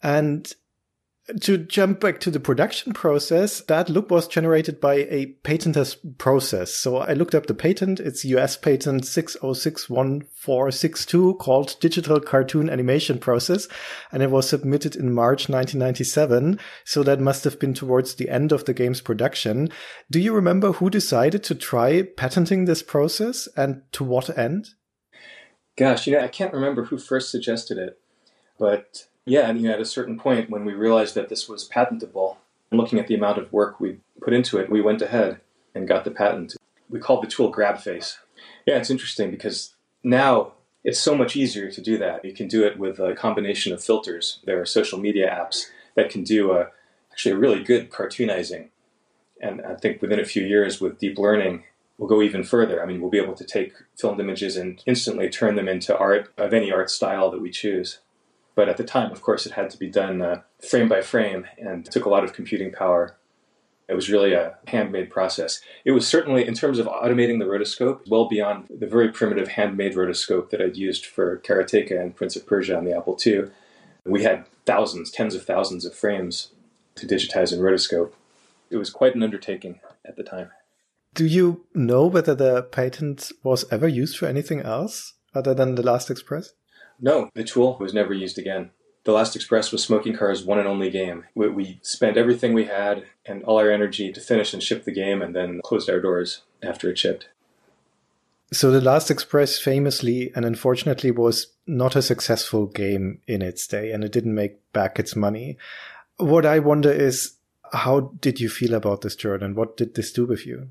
[0.02, 0.52] And
[1.41, 6.73] to jump back to the production process, that look was generated by a patentless process.
[6.73, 8.00] So I looked up the patent.
[8.00, 13.67] It's US patent 6061462 called Digital Cartoon Animation Process.
[14.12, 16.62] And it was submitted in March 1997.
[16.86, 19.67] So that must have been towards the end of the game's production.
[20.10, 24.69] Do you remember who decided to try patenting this process and to what end?
[25.78, 28.00] Gosh, you know, I can't remember who first suggested it,
[28.58, 32.40] but yeah, you know, at a certain point when we realized that this was patentable,
[32.72, 35.40] and looking at the amount of work we put into it, we went ahead
[35.76, 36.56] and got the patent.
[36.90, 38.18] We called the tool GrabFace.
[38.66, 42.26] Yeah, it's interesting because now it's so much easier to do that.
[42.26, 44.40] You can do it with a combination of filters.
[44.46, 46.70] There are social media apps that can do a,
[47.12, 48.70] actually a really good cartoonizing.
[49.42, 51.63] And I think within a few years with deep learning,
[51.98, 52.82] we'll go even further.
[52.82, 56.32] I mean, we'll be able to take filmed images and instantly turn them into art
[56.38, 58.00] of any art style that we choose.
[58.56, 61.46] But at the time, of course, it had to be done uh, frame by frame
[61.58, 63.16] and took a lot of computing power.
[63.88, 65.62] It was really a handmade process.
[65.86, 69.94] It was certainly, in terms of automating the rotoscope, well beyond the very primitive handmade
[69.94, 73.46] rotoscope that I'd used for Karateka and Prince of Persia on the Apple II.
[74.06, 76.52] We had thousands, tens of thousands of frames
[76.96, 78.14] to digitize in rotoscope.
[78.70, 80.50] It was quite an undertaking at the time.
[81.13, 85.84] Do you know whether the patent was ever used for anything else other than the
[85.84, 86.54] Last Express?
[87.00, 88.72] No, the tool was never used again.
[89.04, 91.24] The Last Express was Smoking Car's one and only game.
[91.34, 94.91] We, we spent everything we had and all our energy to finish and ship the
[94.91, 97.30] game and then closed our doors after it shipped.
[98.52, 103.91] So The Last Express famously and unfortunately was not a successful game in its day
[103.91, 105.58] and it didn't make back its money.
[106.17, 107.38] What I wonder is
[107.74, 109.48] how did you feel about this, Jordan?
[109.48, 110.70] And what did this do with you?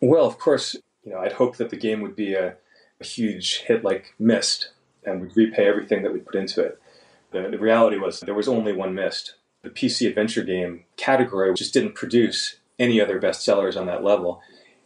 [0.00, 2.54] Well, of course, you know, I'd hoped that the game would be a,
[3.00, 4.70] a huge hit like Myst
[5.04, 6.80] and would repay everything that we put into it.
[7.32, 9.34] The, the reality was there was only one Myst.
[9.62, 14.42] The PC adventure game category just didn't produce any other bestsellers on that level.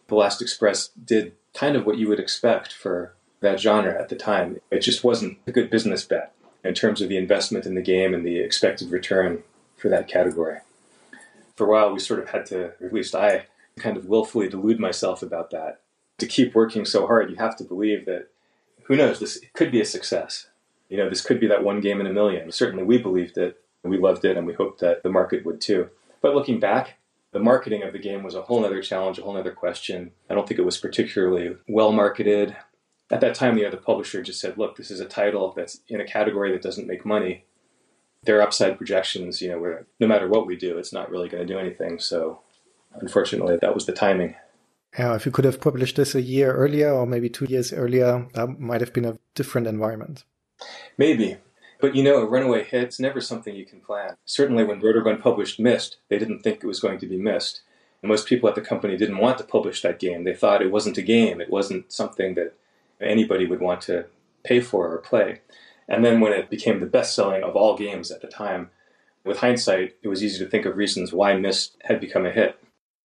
[0.09, 4.17] The Last Express did kind of what you would expect for that genre at the
[4.17, 4.61] time.
[4.71, 6.33] It just wasn't a good business bet
[6.65, 9.43] in terms of the investment in the game and the expected return
[9.77, 10.59] for that category.
[11.57, 13.47] For a while, we sort of had to, at least I,
[13.79, 15.81] kind of willfully delude myself about that.
[16.19, 18.29] To keep working so hard, you have to believe that
[18.85, 20.49] who knows, this could be a success.
[20.89, 22.53] You know, this could be that one game in a million.
[22.53, 25.89] Certainly we believed it, we loved it, and we hoped that the market would too.
[26.23, 26.99] But looking back,
[27.33, 30.13] the marketing of the game was a whole other challenge, a whole other question.
[30.31, 32.57] I don't think it was particularly well marketed.
[33.11, 35.81] At that time, you know, the publisher just said, look, this is a title that's
[35.89, 37.45] in a category that doesn't make money.
[38.23, 41.29] There are upside projections, you know, where no matter what we do, it's not really
[41.29, 41.99] going to do anything.
[41.99, 42.41] So
[43.01, 44.35] unfortunately, that was the timing.
[44.99, 48.29] Yeah, if you could have published this a year earlier or maybe two years earlier,
[48.35, 50.25] that might have been a different environment.
[50.97, 51.37] Maybe.
[51.81, 54.15] But you know, a runaway hit's never something you can plan.
[54.25, 57.63] Certainly when Broderbund published Myst, they didn't think it was going to be Myst.
[58.03, 60.25] And most people at the company didn't want to publish that game.
[60.25, 61.41] They thought it wasn't a game.
[61.41, 62.55] It wasn't something that
[63.01, 64.07] anybody would want to
[64.45, 65.41] pay for or play.
[65.89, 68.71] And then when it became the best selling of all games at the time,
[69.25, 72.59] with hindsight, it was easy to think of reasons why Myst had become a hit.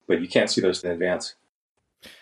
[0.10, 1.36] But you can't see those in advance.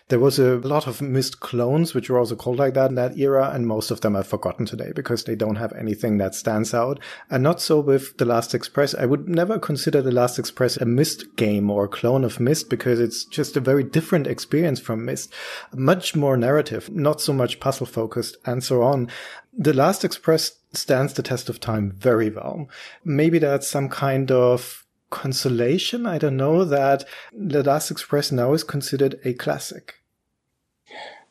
[0.10, 3.18] There was a lot of Myst clones, which were also called like that in that
[3.18, 6.74] era, and most of them are forgotten today because they don't have anything that stands
[6.74, 7.00] out.
[7.30, 8.96] And not so with The Last Express.
[8.96, 12.70] I would never consider The Last Express a Myst game or a clone of Myst
[12.70, 15.32] because it's just a very different experience from Myst.
[15.74, 19.10] Much more narrative, not so much puzzle focused, and so on.
[19.54, 22.68] The Last Express stands the test of time very well.
[23.06, 26.06] Maybe that's some kind of consolation.
[26.06, 30.02] I don't know that The Last Express now is considered a classic.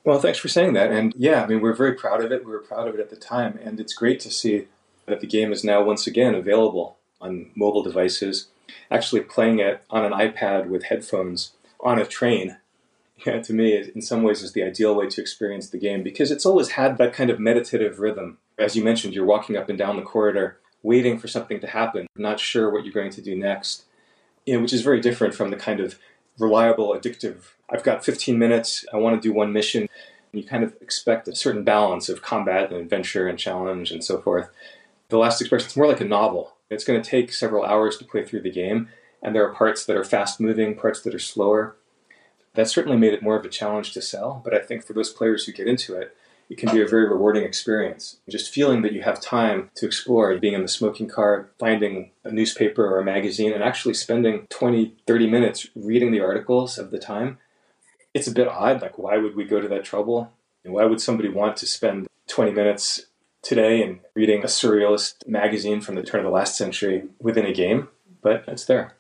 [0.05, 0.93] Well, thanks for saying that.
[0.93, 2.45] And yeah, I mean, we're very proud of it.
[2.45, 3.59] We were proud of it at the time.
[3.63, 4.69] And it's great to see
[5.07, 8.49] that the game is now once again available on mobile devices.
[8.91, 12.57] Actually, playing it on an iPad with headphones on a train,
[13.27, 16.31] yeah, to me, in some ways, is the ideal way to experience the game because
[16.31, 18.39] it's always had that kind of meditative rhythm.
[18.59, 22.07] As you mentioned, you're walking up and down the corridor waiting for something to happen,
[22.17, 23.85] not sure what you're going to do next,
[24.47, 25.99] you know, which is very different from the kind of
[26.39, 29.89] reliable, addictive, I've got 15 minutes, I want to do one mission.
[30.33, 34.21] You kind of expect a certain balance of combat and adventure and challenge and so
[34.21, 34.49] forth.
[35.09, 36.55] The Last Expression is more like a novel.
[36.71, 38.89] It's going to take several hours to play through the game,
[39.23, 41.77] and there are parts that are fast moving, parts that are slower.
[42.55, 45.13] That certainly made it more of a challenge to sell, but I think for those
[45.13, 46.17] players who get into it,
[46.49, 48.19] it can be a very rewarding experience.
[48.29, 52.31] Just feeling that you have time to explore, being in the smoking car, finding a
[52.31, 56.99] newspaper or a magazine, and actually spending 20, 30 minutes reading the articles of the
[56.99, 57.39] time.
[58.15, 58.81] It's a bit odd.
[58.81, 60.33] Like, why would we go to that trouble?
[60.65, 63.07] And why would somebody want to spend 20 minutes
[63.43, 67.53] today and reading a surrealist magazine from the turn of the last century within a
[67.53, 67.89] game?
[68.23, 68.96] But it's there.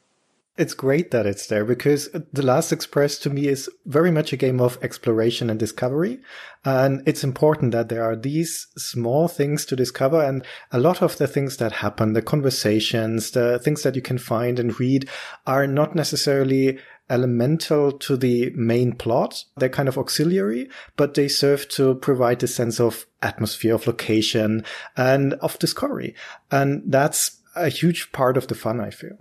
[0.58, 4.38] It's great that it's there because The Last Express to me is very much a
[4.38, 6.18] game of exploration and discovery.
[6.64, 10.22] And it's important that there are these small things to discover.
[10.22, 14.16] And a lot of the things that happen, the conversations, the things that you can
[14.16, 15.10] find and read
[15.46, 16.78] are not necessarily
[17.10, 19.44] elemental to the main plot.
[19.58, 24.64] They're kind of auxiliary, but they serve to provide a sense of atmosphere, of location
[24.96, 26.14] and of discovery.
[26.50, 29.18] And that's a huge part of the fun, I feel.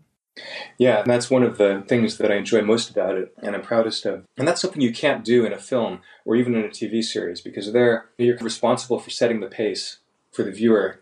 [0.77, 3.61] Yeah, and that's one of the things that I enjoy most about it and I'm
[3.61, 4.25] proudest of.
[4.37, 7.41] And that's something you can't do in a film or even in a TV series
[7.41, 9.99] because there you're responsible for setting the pace
[10.31, 10.99] for the viewer.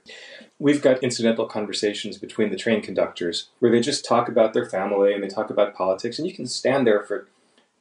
[0.60, 5.14] We've got incidental conversations between the train conductors where they just talk about their family
[5.14, 7.28] and they talk about politics, and you can stand there for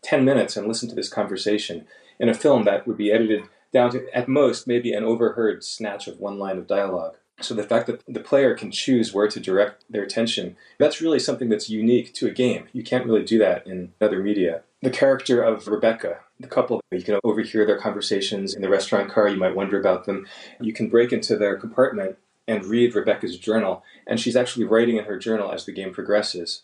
[0.02, 1.86] 10 minutes and listen to this conversation.
[2.18, 6.08] In a film, that would be edited down to, at most, maybe an overheard snatch
[6.08, 7.16] of one line of dialogue.
[7.42, 11.18] So the fact that the player can choose where to direct their attention, that's really
[11.18, 12.68] something that's unique to a game.
[12.72, 14.62] You can't really do that in other media.
[14.82, 19.28] The character of Rebecca, the couple, you can overhear their conversations in the restaurant car,
[19.28, 20.26] you might wonder about them.
[20.60, 22.16] You can break into their compartment
[22.48, 26.62] and read Rebecca's journal, and she's actually writing in her journal as the game progresses.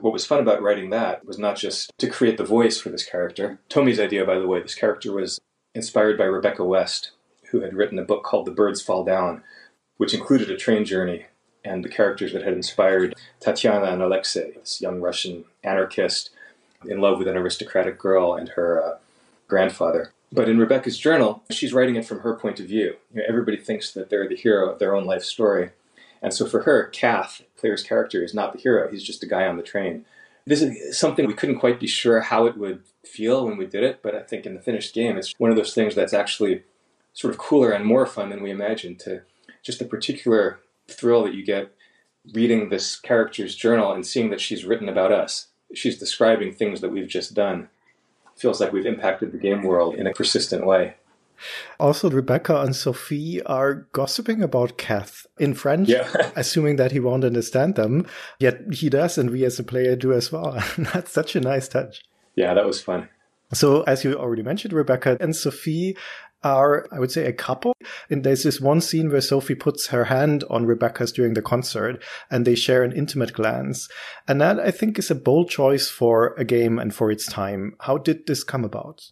[0.00, 3.04] What was fun about writing that was not just to create the voice for this
[3.04, 3.58] character.
[3.68, 5.40] Tomi's idea, by the way, this character was
[5.74, 7.10] inspired by Rebecca West,
[7.50, 9.42] who had written a book called The Birds Fall Down,
[9.98, 11.26] which included a train journey
[11.64, 16.30] and the characters that had inspired Tatiana and Alexei, this young Russian anarchist
[16.86, 18.98] in love with an aristocratic girl and her uh,
[19.48, 20.12] grandfather.
[20.32, 22.96] But in Rebecca's journal, she's writing it from her point of view.
[23.12, 25.70] You know, everybody thinks that they're the hero of their own life story.
[26.20, 28.90] And so for her, Cath, Claire's character, is not the hero.
[28.90, 30.04] He's just a guy on the train.
[30.46, 33.84] This is something we couldn't quite be sure how it would feel when we did
[33.84, 36.62] it, but I think in the finished game, it's one of those things that's actually
[37.12, 39.22] sort of cooler and more fun than we imagined to
[39.68, 41.74] just the particular thrill that you get
[42.32, 45.48] reading this character's journal and seeing that she's written about us.
[45.74, 47.68] She's describing things that we've just done.
[48.34, 50.94] It feels like we've impacted the game world in a persistent way.
[51.78, 56.30] Also, Rebecca and Sophie are gossiping about Cath in French, yeah.
[56.36, 58.06] assuming that he won't understand them.
[58.40, 60.64] Yet he does, and we as a player do as well.
[60.78, 62.04] That's such a nice touch.
[62.36, 63.10] Yeah, that was fun.
[63.52, 65.96] So, as you already mentioned, Rebecca and Sophie
[66.42, 67.74] are, I would say, a couple.
[68.10, 72.02] And there's this one scene where Sophie puts her hand on Rebecca's during the concert
[72.30, 73.88] and they share an intimate glance.
[74.26, 77.74] And that I think is a bold choice for a game and for its time.
[77.80, 79.10] How did this come about?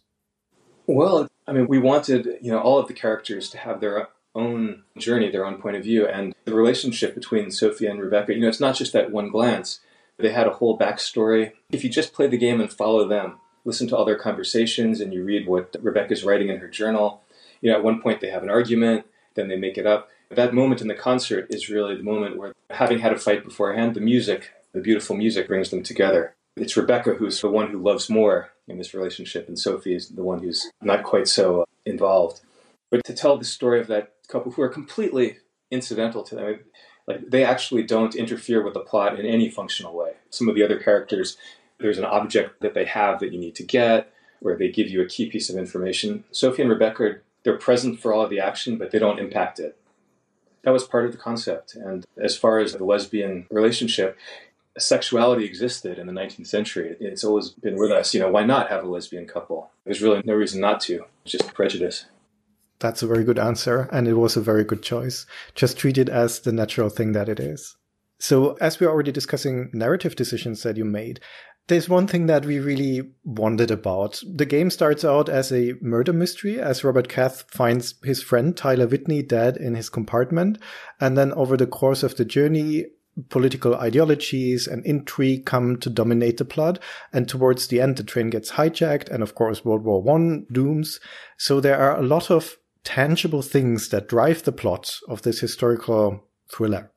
[0.85, 4.83] Well, I mean, we wanted, you know, all of the characters to have their own
[4.97, 6.07] journey, their own point of view.
[6.07, 9.81] And the relationship between Sophie and Rebecca, you know, it's not just that one glance.
[10.17, 11.51] They had a whole backstory.
[11.71, 15.13] If you just play the game and follow them, listen to all their conversations and
[15.13, 17.21] you read what Rebecca's writing in her journal.
[17.61, 19.05] You know, at one point they have an argument,
[19.35, 20.09] then they make it up.
[20.31, 23.93] That moment in the concert is really the moment where, having had a fight beforehand,
[23.93, 26.33] the music, the beautiful music, brings them together.
[26.55, 30.23] It's Rebecca who's the one who loves more in this relationship, and Sophie is the
[30.23, 32.41] one who's not quite so uh, involved.
[32.89, 35.37] But to tell the story of that couple who are completely
[35.71, 36.59] incidental to them,
[37.05, 40.13] like they actually don't interfere with the plot in any functional way.
[40.29, 41.37] Some of the other characters,
[41.79, 45.01] there's an object that they have that you need to get, where they give you
[45.01, 46.23] a key piece of information.
[46.31, 49.77] Sophie and Rebecca, they're present for all of the action, but they don't impact it.
[50.63, 51.75] That was part of the concept.
[51.75, 54.17] And as far as the lesbian relationship,
[54.77, 56.95] sexuality existed in the 19th century.
[56.99, 58.13] It's always been with us.
[58.13, 59.71] You know, why not have a lesbian couple?
[59.85, 61.05] There's really no reason not to.
[61.23, 62.05] It's just prejudice.
[62.79, 65.25] That's a very good answer, and it was a very good choice.
[65.55, 67.75] Just treat it as the natural thing that it is.
[68.19, 71.19] So, as we're already discussing narrative decisions that you made,
[71.67, 74.21] there's one thing that we really wondered about.
[74.25, 78.87] The game starts out as a murder mystery as Robert Cath finds his friend Tyler
[78.87, 80.59] Whitney dead in his compartment.
[81.01, 82.85] And then over the course of the journey,
[83.29, 86.79] political ideologies and intrigue come to dominate the plot.
[87.11, 89.09] And towards the end, the train gets hijacked.
[89.09, 91.01] And of course, World War One dooms.
[91.37, 96.23] So there are a lot of tangible things that drive the plot of this historical
[96.49, 96.91] thriller.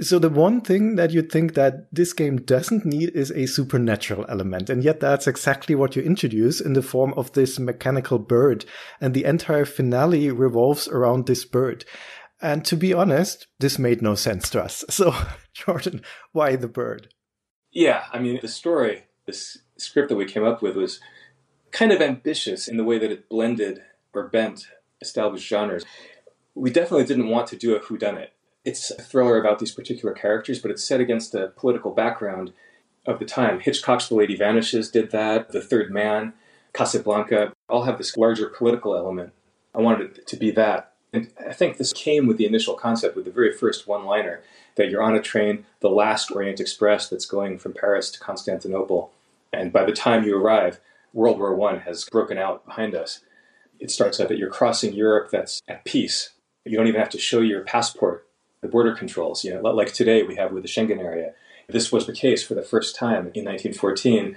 [0.00, 4.26] So the one thing that you think that this game doesn't need is a supernatural
[4.28, 4.68] element.
[4.68, 8.66] And yet that's exactly what you introduce in the form of this mechanical bird.
[9.00, 11.86] And the entire finale revolves around this bird.
[12.42, 14.84] And to be honest, this made no sense to us.
[14.90, 15.14] So
[15.54, 17.08] Jordan, why the bird?
[17.72, 21.00] Yeah, I mean, the story, this script that we came up with was
[21.70, 23.82] kind of ambitious in the way that it blended
[24.12, 24.66] or bent
[25.00, 25.84] established genres.
[26.54, 28.28] We definitely didn't want to do a whodunit
[28.66, 32.52] it's a thriller about these particular characters, but it's set against a political background
[33.06, 33.60] of the time.
[33.60, 36.34] Hitchcock's The Lady Vanishes did that, The Third Man,
[36.74, 39.32] Casablanca, all have this larger political element.
[39.72, 40.92] I wanted it to be that.
[41.12, 44.42] And I think this came with the initial concept, with the very first one liner
[44.74, 49.12] that you're on a train, the last Orient Express that's going from Paris to Constantinople.
[49.52, 50.80] And by the time you arrive,
[51.12, 53.20] World War I has broken out behind us.
[53.78, 56.30] It starts out that you're crossing Europe that's at peace.
[56.64, 58.26] You don't even have to show your passport
[58.60, 59.44] the border controls.
[59.44, 61.32] You know, like today we have with the Schengen area.
[61.68, 64.36] This was the case for the first time in 1914.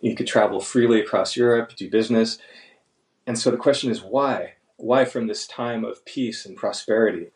[0.00, 2.38] You could travel freely across Europe, do business.
[3.26, 4.54] And so the question is why?
[4.76, 7.28] Why from this time of peace and prosperity?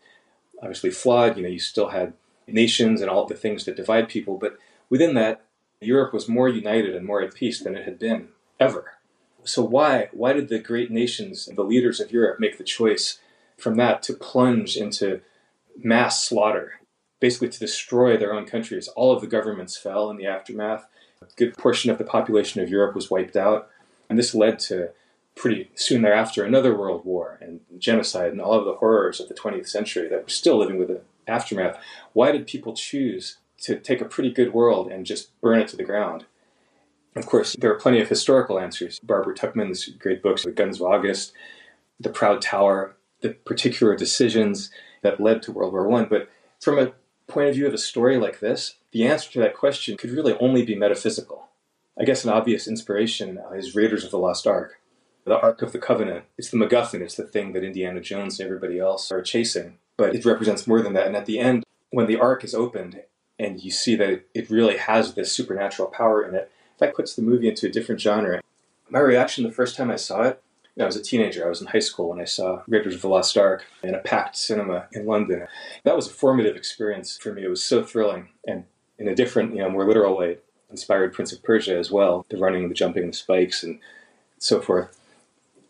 [0.61, 2.13] Obviously flawed, you know, you still had
[2.47, 4.59] nations and all the things that divide people, but
[4.91, 5.43] within that,
[5.81, 8.29] Europe was more united and more at peace than it had been
[8.59, 8.93] ever.
[9.45, 13.19] So why why did the great nations, and the leaders of Europe, make the choice
[13.57, 15.23] from that to plunge into
[15.77, 16.81] mass slaughter,
[17.21, 18.89] basically to destroy their own countries.
[18.89, 20.87] All of the governments fell in the aftermath.
[21.23, 23.69] A good portion of the population of Europe was wiped out.
[24.09, 24.91] And this led to
[25.37, 29.35] pretty soon thereafter another world war and genocide and all of the horrors of the
[29.35, 31.79] 20th century that we're still living with the aftermath.
[32.13, 35.77] Why did people choose to take a pretty good world and just burn it to
[35.77, 36.25] the ground?
[37.17, 39.01] Of course, there are plenty of historical answers.
[39.01, 41.33] Barbara Tuchman's great books, The Guns of August,
[41.99, 44.71] The Proud Tower, the particular decisions
[45.03, 46.07] that led to World War One.
[46.07, 46.29] But
[46.61, 46.93] from a
[47.27, 50.37] point of view of a story like this, the answer to that question could really
[50.39, 51.49] only be metaphysical.
[51.99, 54.81] I guess an obvious inspiration uh, is Raiders of the Lost Ark,
[55.25, 56.25] the Ark of the Covenant.
[56.39, 59.79] It's the MacGuffin, it's the thing that Indiana Jones and everybody else are chasing.
[59.97, 61.07] But it represents more than that.
[61.07, 63.03] And at the end, when the Ark is opened
[63.39, 67.23] and you see that it really has this supernatural power in it, that puts the
[67.23, 68.41] movie into a different genre.
[68.89, 70.43] My reaction the first time I saw it
[70.81, 71.45] I was a teenager.
[71.45, 73.99] I was in high school when I saw Raiders of the Lost Ark in a
[73.99, 75.47] packed cinema in London.
[75.85, 77.45] That was a formative experience for me.
[77.45, 78.65] It was so thrilling and
[78.99, 80.39] in a different, you know, more literal way,
[80.71, 82.27] inspired Prince of Persia as well.
[82.29, 83.81] The running, the jumping, the spikes, and
[84.39, 84.97] so forth.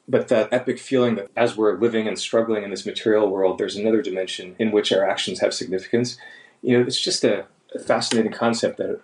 [0.08, 3.76] But that epic feeling that as we're living and struggling in this material world, there's
[3.76, 6.18] another dimension in which our actions have significance.
[6.62, 9.00] You know, it's just a, a fascinating concept that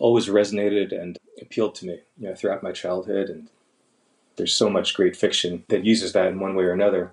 [0.00, 3.48] always resonated and appealed to me, you know, throughout my childhood and
[4.40, 7.12] there's so much great fiction that uses that in one way or another.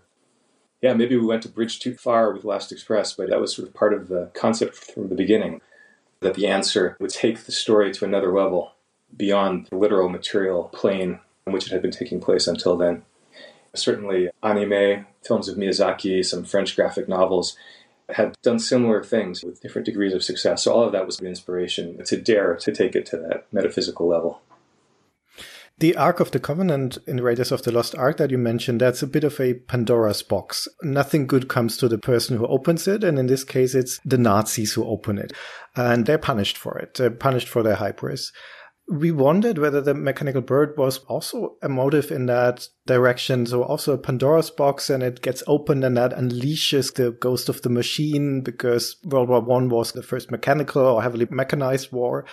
[0.82, 3.68] Yeah, maybe we went to bridge too far with Last Express, but that was sort
[3.68, 5.60] of part of the concept from the beginning
[6.22, 8.76] that the answer would take the story to another level
[9.16, 13.04] beyond the literal material plane in which it had been taking place until then.
[13.76, 17.58] Certainly, anime, films of Miyazaki, some French graphic novels
[18.10, 20.64] had done similar things with different degrees of success.
[20.64, 24.08] So, all of that was the inspiration to dare to take it to that metaphysical
[24.08, 24.42] level.
[25.80, 29.04] The Ark of the Covenant in Raiders of the Lost Ark that you mentioned, that's
[29.04, 30.68] a bit of a Pandora's box.
[30.82, 33.04] Nothing good comes to the person who opens it.
[33.04, 35.34] And in this case, it's the Nazis who open it.
[35.76, 36.96] And they're punished for it.
[36.96, 38.32] They're punished for their hybris.
[38.90, 43.46] we wondered whether the mechanical bird was also a motive in that direction.
[43.46, 47.62] So also a Pandora's box and it gets opened and that unleashes the ghost of
[47.62, 52.26] the machine because World War One was the first mechanical or heavily mechanized war.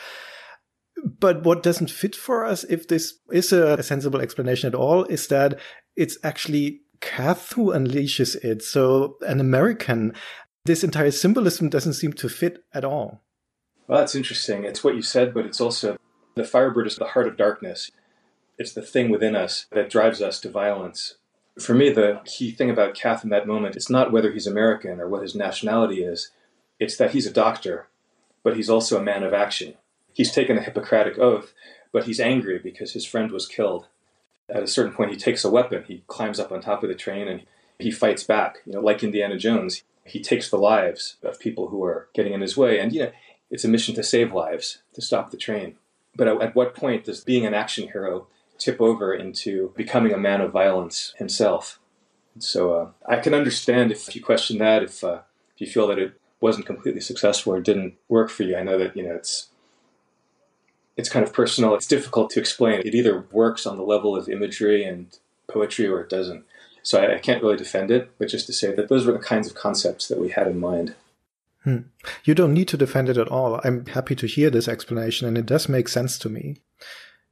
[1.03, 5.27] But what doesn't fit for us, if this is a sensible explanation at all, is
[5.29, 5.59] that
[5.97, 8.63] it's actually Cath who unleashes it.
[8.63, 10.15] So an American,
[10.65, 13.21] this entire symbolism doesn't seem to fit at all.
[13.87, 14.65] Well, that's interesting.
[14.65, 15.99] It's what you said, but it's also
[16.37, 17.91] the Firebird is the heart of darkness.
[18.59, 21.17] It's the thing within us that drives us to violence.
[21.59, 25.01] For me, the key thing about Cath in that moment is not whether he's American
[25.01, 26.31] or what his nationality is.
[26.81, 27.89] It's that he's a doctor,
[28.43, 29.75] but he's also a man of action.
[30.15, 31.53] He's taken a Hippocratic oath,
[31.93, 33.89] but he's angry because his friend was killed.
[34.49, 35.85] At a certain point, he takes a weapon.
[35.87, 37.43] He climbs up on top of the train and
[37.79, 38.59] he fights back.
[38.65, 42.41] You know, like Indiana Jones, he takes the lives of people who are getting in
[42.41, 42.79] his way.
[42.79, 43.13] And you know,
[43.51, 45.77] it's a mission to save lives, to stop the train.
[46.15, 50.19] But at, at what point does being an action hero tip over into becoming a
[50.19, 51.81] man of violence himself?
[52.39, 55.21] So uh, I can understand if you question that, if uh,
[55.55, 58.57] if you feel that it wasn't completely successful or didn't work for you.
[58.57, 59.49] I know that you know it's
[60.97, 61.75] it's kind of personal.
[61.75, 62.81] It's difficult to explain.
[62.81, 65.07] It either works on the level of imagery and
[65.49, 66.45] poetry or it doesn't.
[66.83, 69.19] So I, I can't really defend it, but just to say that those were the
[69.19, 70.95] kinds of concepts that we had in mind.
[71.65, 71.79] Hmm.
[72.25, 73.61] You don't need to defend it at all.
[73.65, 76.59] I'm happy to hear this explanation, and it does make sense to me.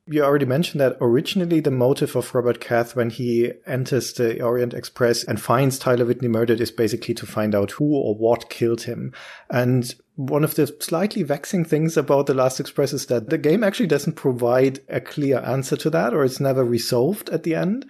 [0.07, 4.75] You already mentioned that originally the motive of Robert Cath when he enters the Orient
[4.75, 8.83] Express and finds Tyler Whitney murdered is basically to find out who or what killed
[8.83, 9.13] him.
[9.49, 13.65] And one of the slightly vexing things about The Last Express is that the game
[13.65, 17.87] actually doesn't provide a clear answer to that, or it's never resolved at the end.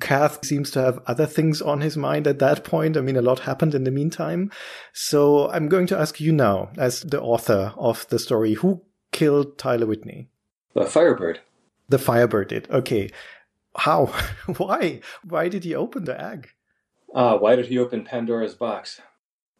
[0.00, 2.96] Cath seems to have other things on his mind at that point.
[2.96, 4.52] I mean, a lot happened in the meantime.
[4.92, 9.58] So I'm going to ask you now, as the author of the story, who killed
[9.58, 10.28] Tyler Whitney?
[10.74, 11.40] The Firebird.
[11.88, 12.70] The Firebird did.
[12.70, 13.10] Okay.
[13.76, 14.06] How?
[14.58, 15.00] why?
[15.24, 16.50] Why did he open the egg?
[17.14, 19.00] Ah, uh, why did he open Pandora's box?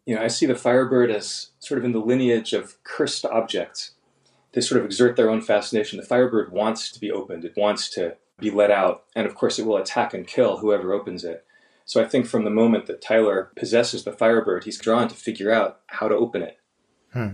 [0.05, 3.91] You know, I see the Firebird as sort of in the lineage of cursed objects.
[4.53, 5.99] They sort of exert their own fascination.
[5.99, 7.45] The Firebird wants to be opened.
[7.45, 9.03] It wants to be let out.
[9.15, 11.45] And of course, it will attack and kill whoever opens it.
[11.85, 15.51] So I think from the moment that Tyler possesses the Firebird, he's drawn to figure
[15.51, 16.59] out how to open it.
[17.13, 17.27] Hmm.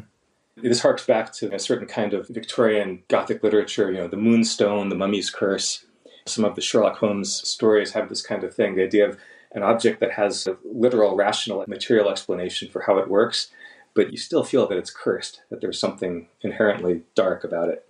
[0.55, 4.87] This harks back to a certain kind of Victorian Gothic literature, you know, the Moonstone,
[4.87, 5.85] the Mummy's Curse.
[6.25, 9.17] Some of the Sherlock Holmes stories have this kind of thing the idea of
[9.55, 13.49] an object that has a literal, rational, material explanation for how it works,
[13.95, 17.87] but you still feel that it's cursed, that there's something inherently dark about it.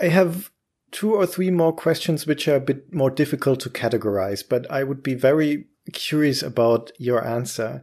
[0.00, 0.50] I have
[0.90, 4.82] two or three more questions which are a bit more difficult to categorize, but I
[4.82, 7.82] would be very curious about your answer.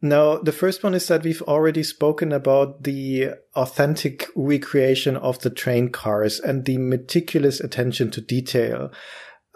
[0.00, 5.50] Now, the first one is that we've already spoken about the authentic recreation of the
[5.50, 8.92] train cars and the meticulous attention to detail.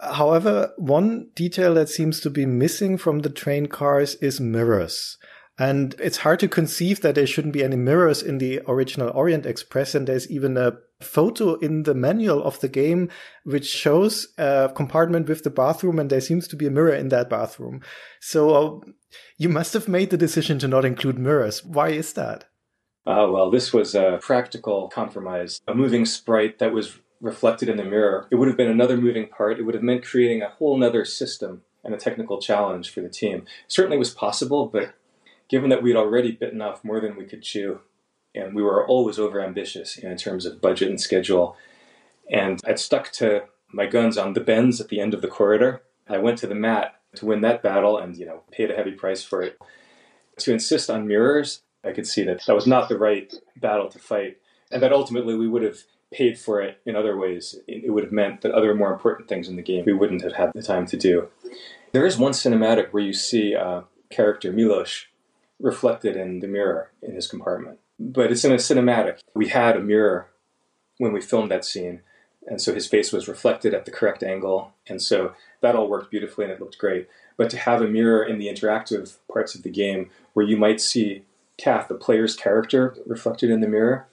[0.01, 5.17] However, one detail that seems to be missing from the train cars is mirrors.
[5.57, 9.45] And it's hard to conceive that there shouldn't be any mirrors in the original Orient
[9.45, 9.93] Express.
[9.93, 13.09] And there's even a photo in the manual of the game
[13.43, 17.09] which shows a compartment with the bathroom, and there seems to be a mirror in
[17.09, 17.81] that bathroom.
[18.21, 18.83] So
[19.37, 21.63] you must have made the decision to not include mirrors.
[21.65, 22.45] Why is that?
[23.05, 27.83] Uh, well, this was a practical compromise, a moving sprite that was reflected in the
[27.83, 28.27] mirror.
[28.31, 29.59] It would have been another moving part.
[29.59, 33.09] It would have meant creating a whole other system and a technical challenge for the
[33.09, 33.45] team.
[33.67, 34.93] Certainly was possible, but
[35.49, 37.81] given that we'd already bitten off more than we could chew,
[38.35, 41.55] and we were always over ambitious in terms of budget and schedule,
[42.31, 45.81] and I'd stuck to my guns on the bends at the end of the corridor.
[46.07, 48.91] I went to the mat to win that battle, and you know, paid a heavy
[48.91, 49.57] price for it.
[50.39, 53.99] To insist on mirrors, I could see that that was not the right battle to
[53.99, 54.37] fight,
[54.71, 55.79] and that ultimately we would have
[56.11, 57.59] paid for it in other ways.
[57.67, 60.33] It would have meant that other more important things in the game we wouldn't have
[60.33, 61.29] had the time to do.
[61.91, 65.05] There is one cinematic where you see uh, character Milos
[65.59, 67.79] reflected in the mirror in his compartment.
[67.99, 69.19] But it's in a cinematic.
[69.33, 70.29] We had a mirror
[70.97, 72.01] when we filmed that scene,
[72.47, 76.11] and so his face was reflected at the correct angle, and so that all worked
[76.11, 77.07] beautifully and it looked great.
[77.37, 80.81] But to have a mirror in the interactive parts of the game where you might
[80.81, 81.23] see
[81.57, 84.07] Cath, the player's character, reflected in the mirror,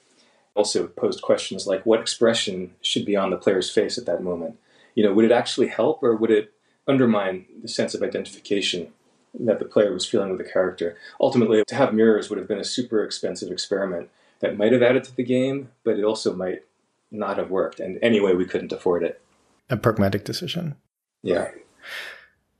[0.57, 4.57] also posed questions like what expression should be on the player's face at that moment.
[4.95, 6.53] You know, would it actually help or would it
[6.87, 8.93] undermine the sense of identification
[9.39, 10.97] that the player was feeling with the character.
[11.19, 15.03] Ultimately, to have mirrors would have been a super expensive experiment that might have added
[15.03, 16.63] to the game, but it also might
[17.11, 17.79] not have worked.
[17.79, 19.21] And anyway, we couldn't afford it.
[19.69, 20.75] A pragmatic decision.
[21.23, 21.51] Yeah.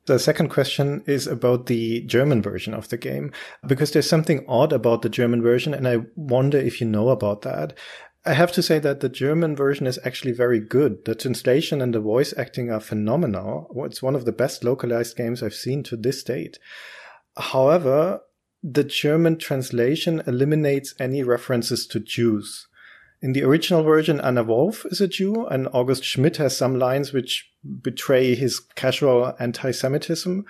[0.08, 3.32] The second question is about the German version of the game,
[3.68, 7.42] because there's something odd about the German version, and I wonder if you know about
[7.42, 7.78] that.
[8.26, 11.04] I have to say that the German version is actually very good.
[11.04, 13.70] The translation and the voice acting are phenomenal.
[13.86, 16.58] It's one of the best localized games I've seen to this date.
[17.38, 18.22] However,
[18.64, 22.68] the German translation eliminates any references to Jews.
[23.22, 27.14] In the original version, Anna Wolf is a Jew, and August Schmidt has some lines
[27.14, 27.52] which
[27.82, 30.46] betray his casual anti Semitism.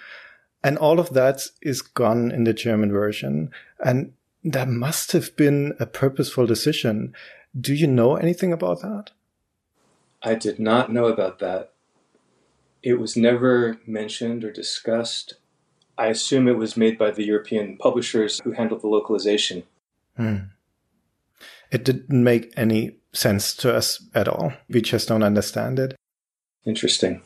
[0.63, 3.51] And all of that is gone in the German version.
[3.83, 4.13] And
[4.43, 7.13] that must have been a purposeful decision
[7.59, 9.11] do you know anything about that?
[10.21, 11.71] I did not know about that.
[12.83, 15.35] It was never mentioned or discussed.
[15.97, 19.63] I assume it was made by the European publishers who handled the localization.
[20.15, 20.37] Hmm.
[21.71, 24.53] It didn't make any sense to us at all.
[24.69, 25.95] We just don't understand it.
[26.65, 27.21] Interesting.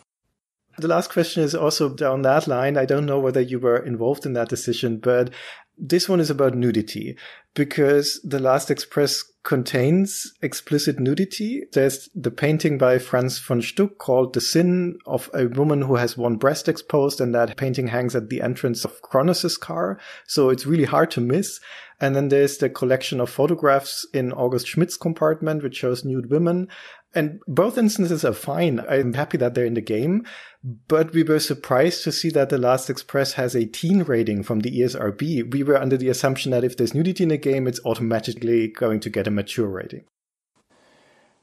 [0.78, 2.78] The last question is also down that line.
[2.78, 5.30] I don't know whether you were involved in that decision, but
[5.78, 7.18] this one is about nudity
[7.56, 11.64] because The Last Express contains explicit nudity.
[11.74, 16.16] There's the painting by Franz von Stuck called The Sin of a woman who has
[16.16, 20.00] one breast exposed and that painting hangs at the entrance of Kronos' car.
[20.28, 21.60] So it's really hard to miss.
[22.02, 26.68] And then there's the collection of photographs in August Schmidt's compartment, which shows nude women.
[27.14, 28.80] And both instances are fine.
[28.89, 30.26] I'm happy that they're in the game,
[30.64, 34.62] but we were surprised to see that The Last Express has a teen rating from
[34.62, 35.52] the ESRB.
[35.52, 38.99] We were under the assumption that if there's nudity in a game, it's automatically going
[39.02, 40.06] to get a mature rating.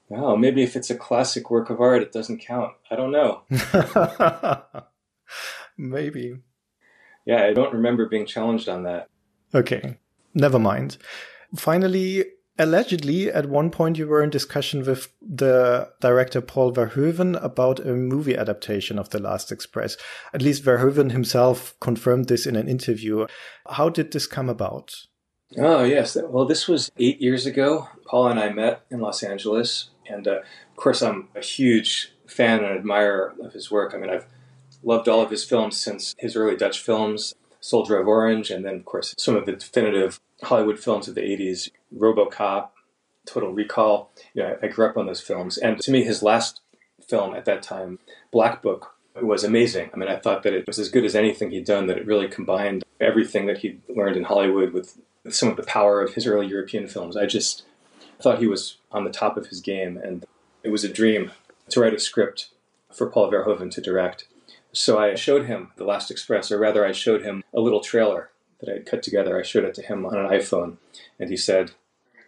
[0.09, 2.73] Wow, maybe if it's a classic work of art, it doesn't count.
[2.91, 3.43] I don't know.
[5.77, 6.39] maybe.
[7.27, 9.09] Yeah, I don't remember being challenged on that.
[9.55, 9.99] Okay,
[10.35, 10.99] never mind.
[11.57, 12.25] Finally,
[12.61, 17.95] Allegedly, at one point, you were in discussion with the director Paul Verhoeven about a
[17.95, 19.97] movie adaptation of The Last Express.
[20.35, 23.29] At least Verhoeven himself confirmed this in an interview.
[23.69, 24.93] How did this come about?
[25.57, 26.17] Oh, yes.
[26.21, 27.87] Well, this was eight years ago.
[28.07, 29.91] Paul and I met in Los Angeles.
[30.09, 33.95] And uh, of course, I'm a huge fan and admirer of his work.
[33.95, 34.27] I mean, I've
[34.83, 38.77] loved all of his films since his early Dutch films, Soldier of Orange, and then,
[38.77, 42.69] of course, some of the definitive Hollywood films of the 80s, RoboCop,
[43.27, 44.11] Total Recall.
[44.35, 45.59] You know, I grew up on those films.
[45.59, 46.61] And to me, his last
[47.07, 47.99] film at that time,
[48.31, 49.91] Black Book, was amazing.
[49.93, 52.07] I mean, I thought that it was as good as anything he'd done, that it
[52.07, 54.97] really combined everything that he'd learned in Hollywood with
[55.29, 57.17] some of the power of his early European films.
[57.17, 57.65] I just
[58.21, 60.25] thought he was on the top of his game, and
[60.63, 61.33] it was a dream
[61.71, 62.51] to write a script
[62.93, 64.27] for Paul Verhoeven to direct.
[64.73, 68.31] So I showed him The Last Express, or rather, I showed him a little trailer
[68.61, 69.39] that I had cut together.
[69.39, 70.77] I showed it to him on an iPhone,
[71.19, 71.73] and he said,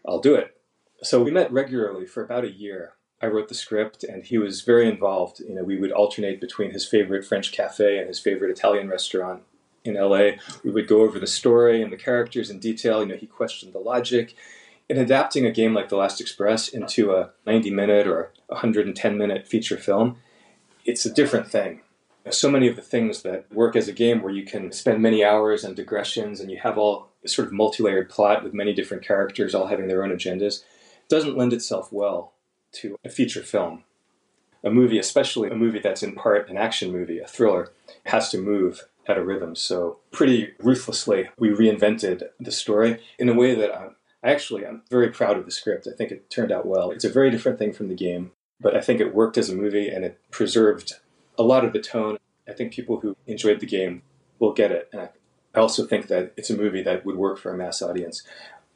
[0.07, 0.57] I'll do it.
[1.03, 2.95] So we met regularly for about a year.
[3.23, 5.41] I wrote the script, and he was very involved.
[5.41, 9.43] You know, we would alternate between his favorite French cafe and his favorite Italian restaurant
[9.85, 10.33] in LA.
[10.65, 13.01] We would go over the story and the characters in detail.
[13.01, 14.35] You know, he questioned the logic.
[14.89, 19.47] In adapting a game like The Last Express into a 90 minute or 110 minute
[19.47, 20.17] feature film,
[20.85, 21.83] it's a different thing
[22.31, 25.25] so many of the things that work as a game where you can spend many
[25.25, 29.55] hours on digressions and you have all sort of multi-layered plot with many different characters
[29.55, 30.63] all having their own agendas
[31.09, 32.33] doesn't lend itself well
[32.73, 33.85] to a feature film.
[34.63, 37.73] A movie, especially a movie that's in part an action movie, a thriller,
[38.07, 39.57] has to move at a rhythm.
[39.57, 44.83] So pretty ruthlessly, we reinvented the story in a way that I'm, I actually I'm
[44.91, 45.89] very proud of the script.
[45.91, 46.91] I think it turned out well.
[46.91, 49.57] It's a very different thing from the game, but I think it worked as a
[49.57, 50.95] movie and it preserved
[51.41, 52.19] a lot of the tone.
[52.47, 54.03] I think people who enjoyed the game
[54.39, 54.89] will get it.
[54.93, 55.09] And
[55.55, 58.23] I also think that it's a movie that would work for a mass audience.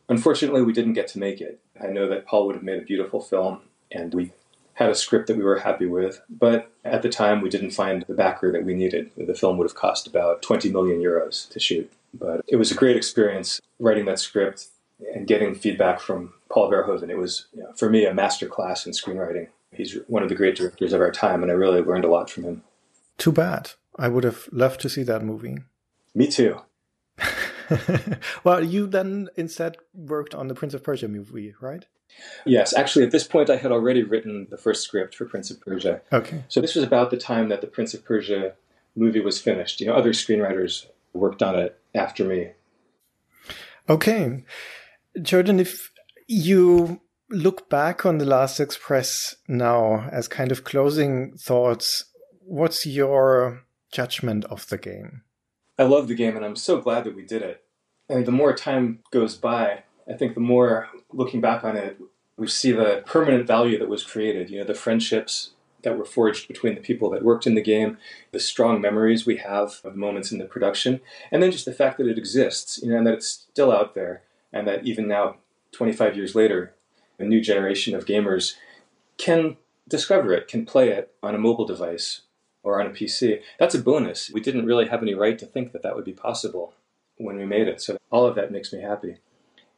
[0.09, 1.61] Unfortunately, we didn't get to make it.
[1.81, 3.61] I know that Paul would have made a beautiful film,
[3.93, 4.33] and we
[4.75, 8.05] had a script that we were happy with, but at the time we didn't find
[8.09, 9.11] the backer that we needed.
[9.17, 11.93] The film would have cost about 20 million euros to shoot.
[12.13, 14.69] But it was a great experience writing that script
[15.15, 17.09] and getting feedback from Paul Verhoeven.
[17.11, 19.49] It was, you know, for me, a master class in screenwriting.
[19.75, 22.31] He's one of the great directors of our time, and I really learned a lot
[22.31, 22.63] from him.
[23.19, 23.73] Too bad.
[23.97, 25.59] I would have loved to see that movie.
[26.15, 26.61] Me too.
[28.45, 31.87] well, you then instead worked on the Prince of Persia movie, right?
[32.45, 35.61] Yes, actually, at this point, I had already written the first script for Prince of
[35.61, 36.01] Persia.
[36.13, 36.45] Okay.
[36.49, 38.55] So this was about the time that the Prince of Persia
[38.95, 39.81] movie was finished.
[39.81, 42.51] You know, other screenwriters worked on it after me.
[43.89, 44.45] Okay.
[45.21, 45.91] Jordan, if
[46.27, 47.01] you
[47.31, 52.05] look back on The Last Express now as kind of closing thoughts,
[52.41, 55.23] what's your judgment of the game?
[55.79, 57.65] I love the game and I'm so glad that we did it.
[58.09, 61.99] And the more time goes by, I think the more looking back on it,
[62.37, 64.51] we see the permanent value that was created.
[64.51, 65.51] You know, the friendships
[65.83, 67.97] that were forged between the people that worked in the game,
[68.33, 71.01] the strong memories we have of moments in the production,
[71.31, 73.95] and then just the fact that it exists, you know, and that it's still out
[73.95, 74.23] there,
[74.53, 75.37] and that even now,
[75.73, 76.74] 25 years later,
[77.19, 78.55] a new generation of gamers
[79.19, 79.57] can
[79.89, 82.23] discover it, can play it on a mobile device
[82.63, 83.41] or on a PC.
[83.59, 84.31] That's a bonus.
[84.31, 86.75] We didn't really have any right to think that that would be possible
[87.17, 87.81] when we made it.
[87.81, 89.19] So all of that makes me happy.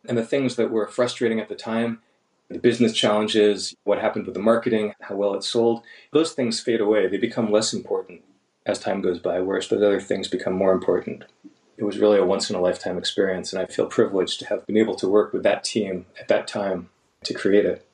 [0.08, 2.00] And the things that were frustrating at the time,
[2.48, 5.82] the business challenges, what happened with the marketing, how well it sold,
[6.12, 7.08] those things fade away.
[7.08, 8.22] They become less important
[8.64, 11.24] as time goes by, whereas those other things become more important.
[11.76, 14.66] It was really a once in a lifetime experience, and I feel privileged to have
[14.66, 16.88] been able to work with that team at that time
[17.26, 17.88] to create it.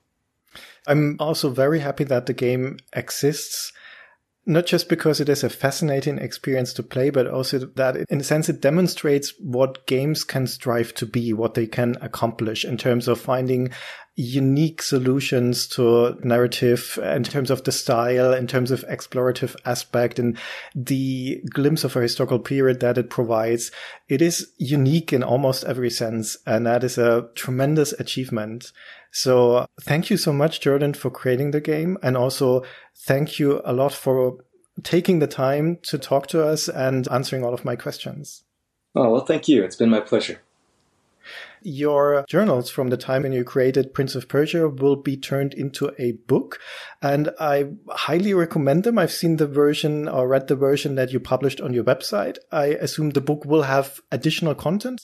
[0.87, 3.73] I'm also very happy that the game exists
[4.45, 8.25] not just because it is a fascinating experience to play, but also that in a
[8.25, 13.07] sense it demonstrates what games can strive to be, what they can accomplish in terms
[13.07, 13.71] of finding
[14.17, 20.37] unique solutions to narrative, in terms of the style, in terms of explorative aspect and
[20.75, 23.71] the glimpse of a historical period that it provides.
[24.09, 26.37] It is unique in almost every sense.
[26.47, 28.73] And that is a tremendous achievement.
[29.13, 31.99] So thank you so much, Jordan, for creating the game.
[32.03, 32.65] And also
[32.97, 34.39] thank you a lot for
[34.83, 38.43] taking the time to talk to us and answering all of my questions.
[38.95, 39.63] Oh, well, thank you.
[39.63, 40.41] It's been my pleasure.
[41.63, 45.93] Your journals from the time when you created Prince of Persia will be turned into
[45.99, 46.59] a book.
[47.01, 48.99] And I highly recommend them.
[48.99, 52.39] I've seen the version or read the version that you published on your website.
[52.51, 55.03] I assume the book will have additional content.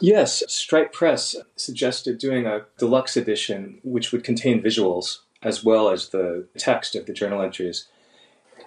[0.00, 6.08] Yes, Stripe Press suggested doing a deluxe edition which would contain visuals as well as
[6.08, 7.88] the text of the journal entries.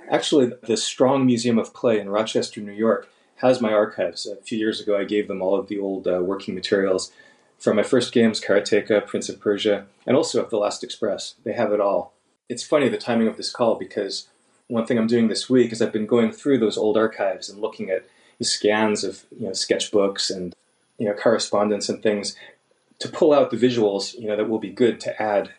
[0.09, 4.26] Actually, the Strong Museum of Play in Rochester, New York, has my archives.
[4.26, 7.11] A few years ago, I gave them all of the old uh, working materials
[7.57, 11.36] from my first games, Karateka, Prince of Persia, and also of The Last Express.
[11.43, 12.13] They have it all.
[12.47, 14.28] It's funny the timing of this call because
[14.67, 17.61] one thing I'm doing this week is I've been going through those old archives and
[17.61, 18.07] looking at
[18.38, 20.53] the scans of you know sketchbooks and
[20.98, 22.36] you know correspondence and things
[23.00, 25.52] to pull out the visuals you know that will be good to add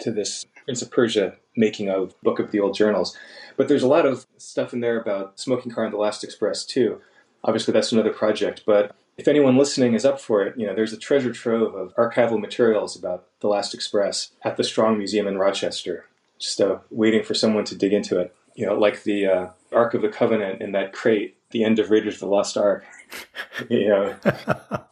[0.00, 3.16] to this Prince of Persia making of book of the old journals.
[3.56, 6.64] But there's a lot of stuff in there about Smoking Car and the Last Express
[6.64, 7.00] too.
[7.44, 8.62] Obviously, that's another project.
[8.66, 11.94] But if anyone listening is up for it, you know, there's a treasure trove of
[11.96, 16.06] archival materials about the Last Express at the Strong Museum in Rochester,
[16.38, 18.34] just uh, waiting for someone to dig into it.
[18.54, 21.90] You know, like the uh, Ark of the Covenant in that crate, the end of
[21.90, 22.84] Raiders of the Lost Ark.
[23.68, 24.16] you know,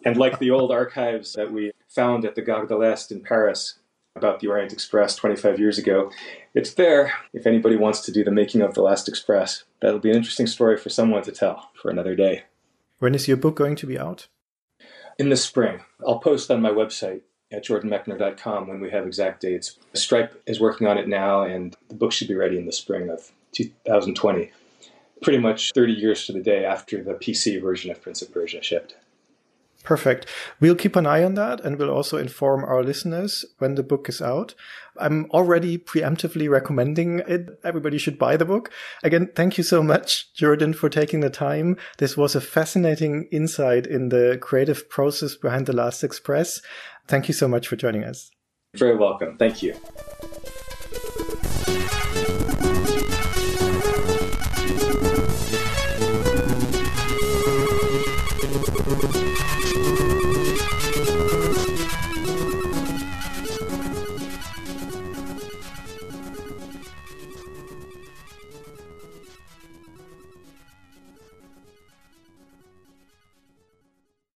[0.05, 3.79] and like the old archives that we found at the Gare de l'Est in Paris
[4.17, 6.11] about the Orient Express 25 years ago,
[6.55, 9.65] it's there if anybody wants to do the making of the Last Express.
[9.81, 12.45] That'll be an interesting story for someone to tell for another day.
[12.99, 14.27] When is your book going to be out?
[15.19, 15.81] In the spring.
[16.07, 19.79] I'll post on my website at jordanmechner.com when we have exact dates.
[19.95, 23.09] Stripe is working on it now, and the book should be ready in the spring
[23.09, 24.51] of 2020
[25.23, 28.63] pretty much 30 years to the day after the PC version of Prince of Persia
[28.63, 28.97] shipped.
[29.85, 30.27] Perfect.
[30.61, 34.09] We'll keep an eye on that and we'll also inform our listeners when the book
[34.09, 34.55] is out.
[34.99, 37.59] I'm already preemptively recommending it.
[37.65, 38.71] Everybody should buy the book.
[39.03, 41.77] Again, thank you so much, Jordan, for taking the time.
[41.99, 46.61] This was a fascinating insight in the creative process behind The Last Express.
[47.07, 48.31] Thank you so much for joining us.
[48.77, 49.39] Very welcome.
[49.39, 49.75] Thank you.
[51.69, 51.98] Thank you.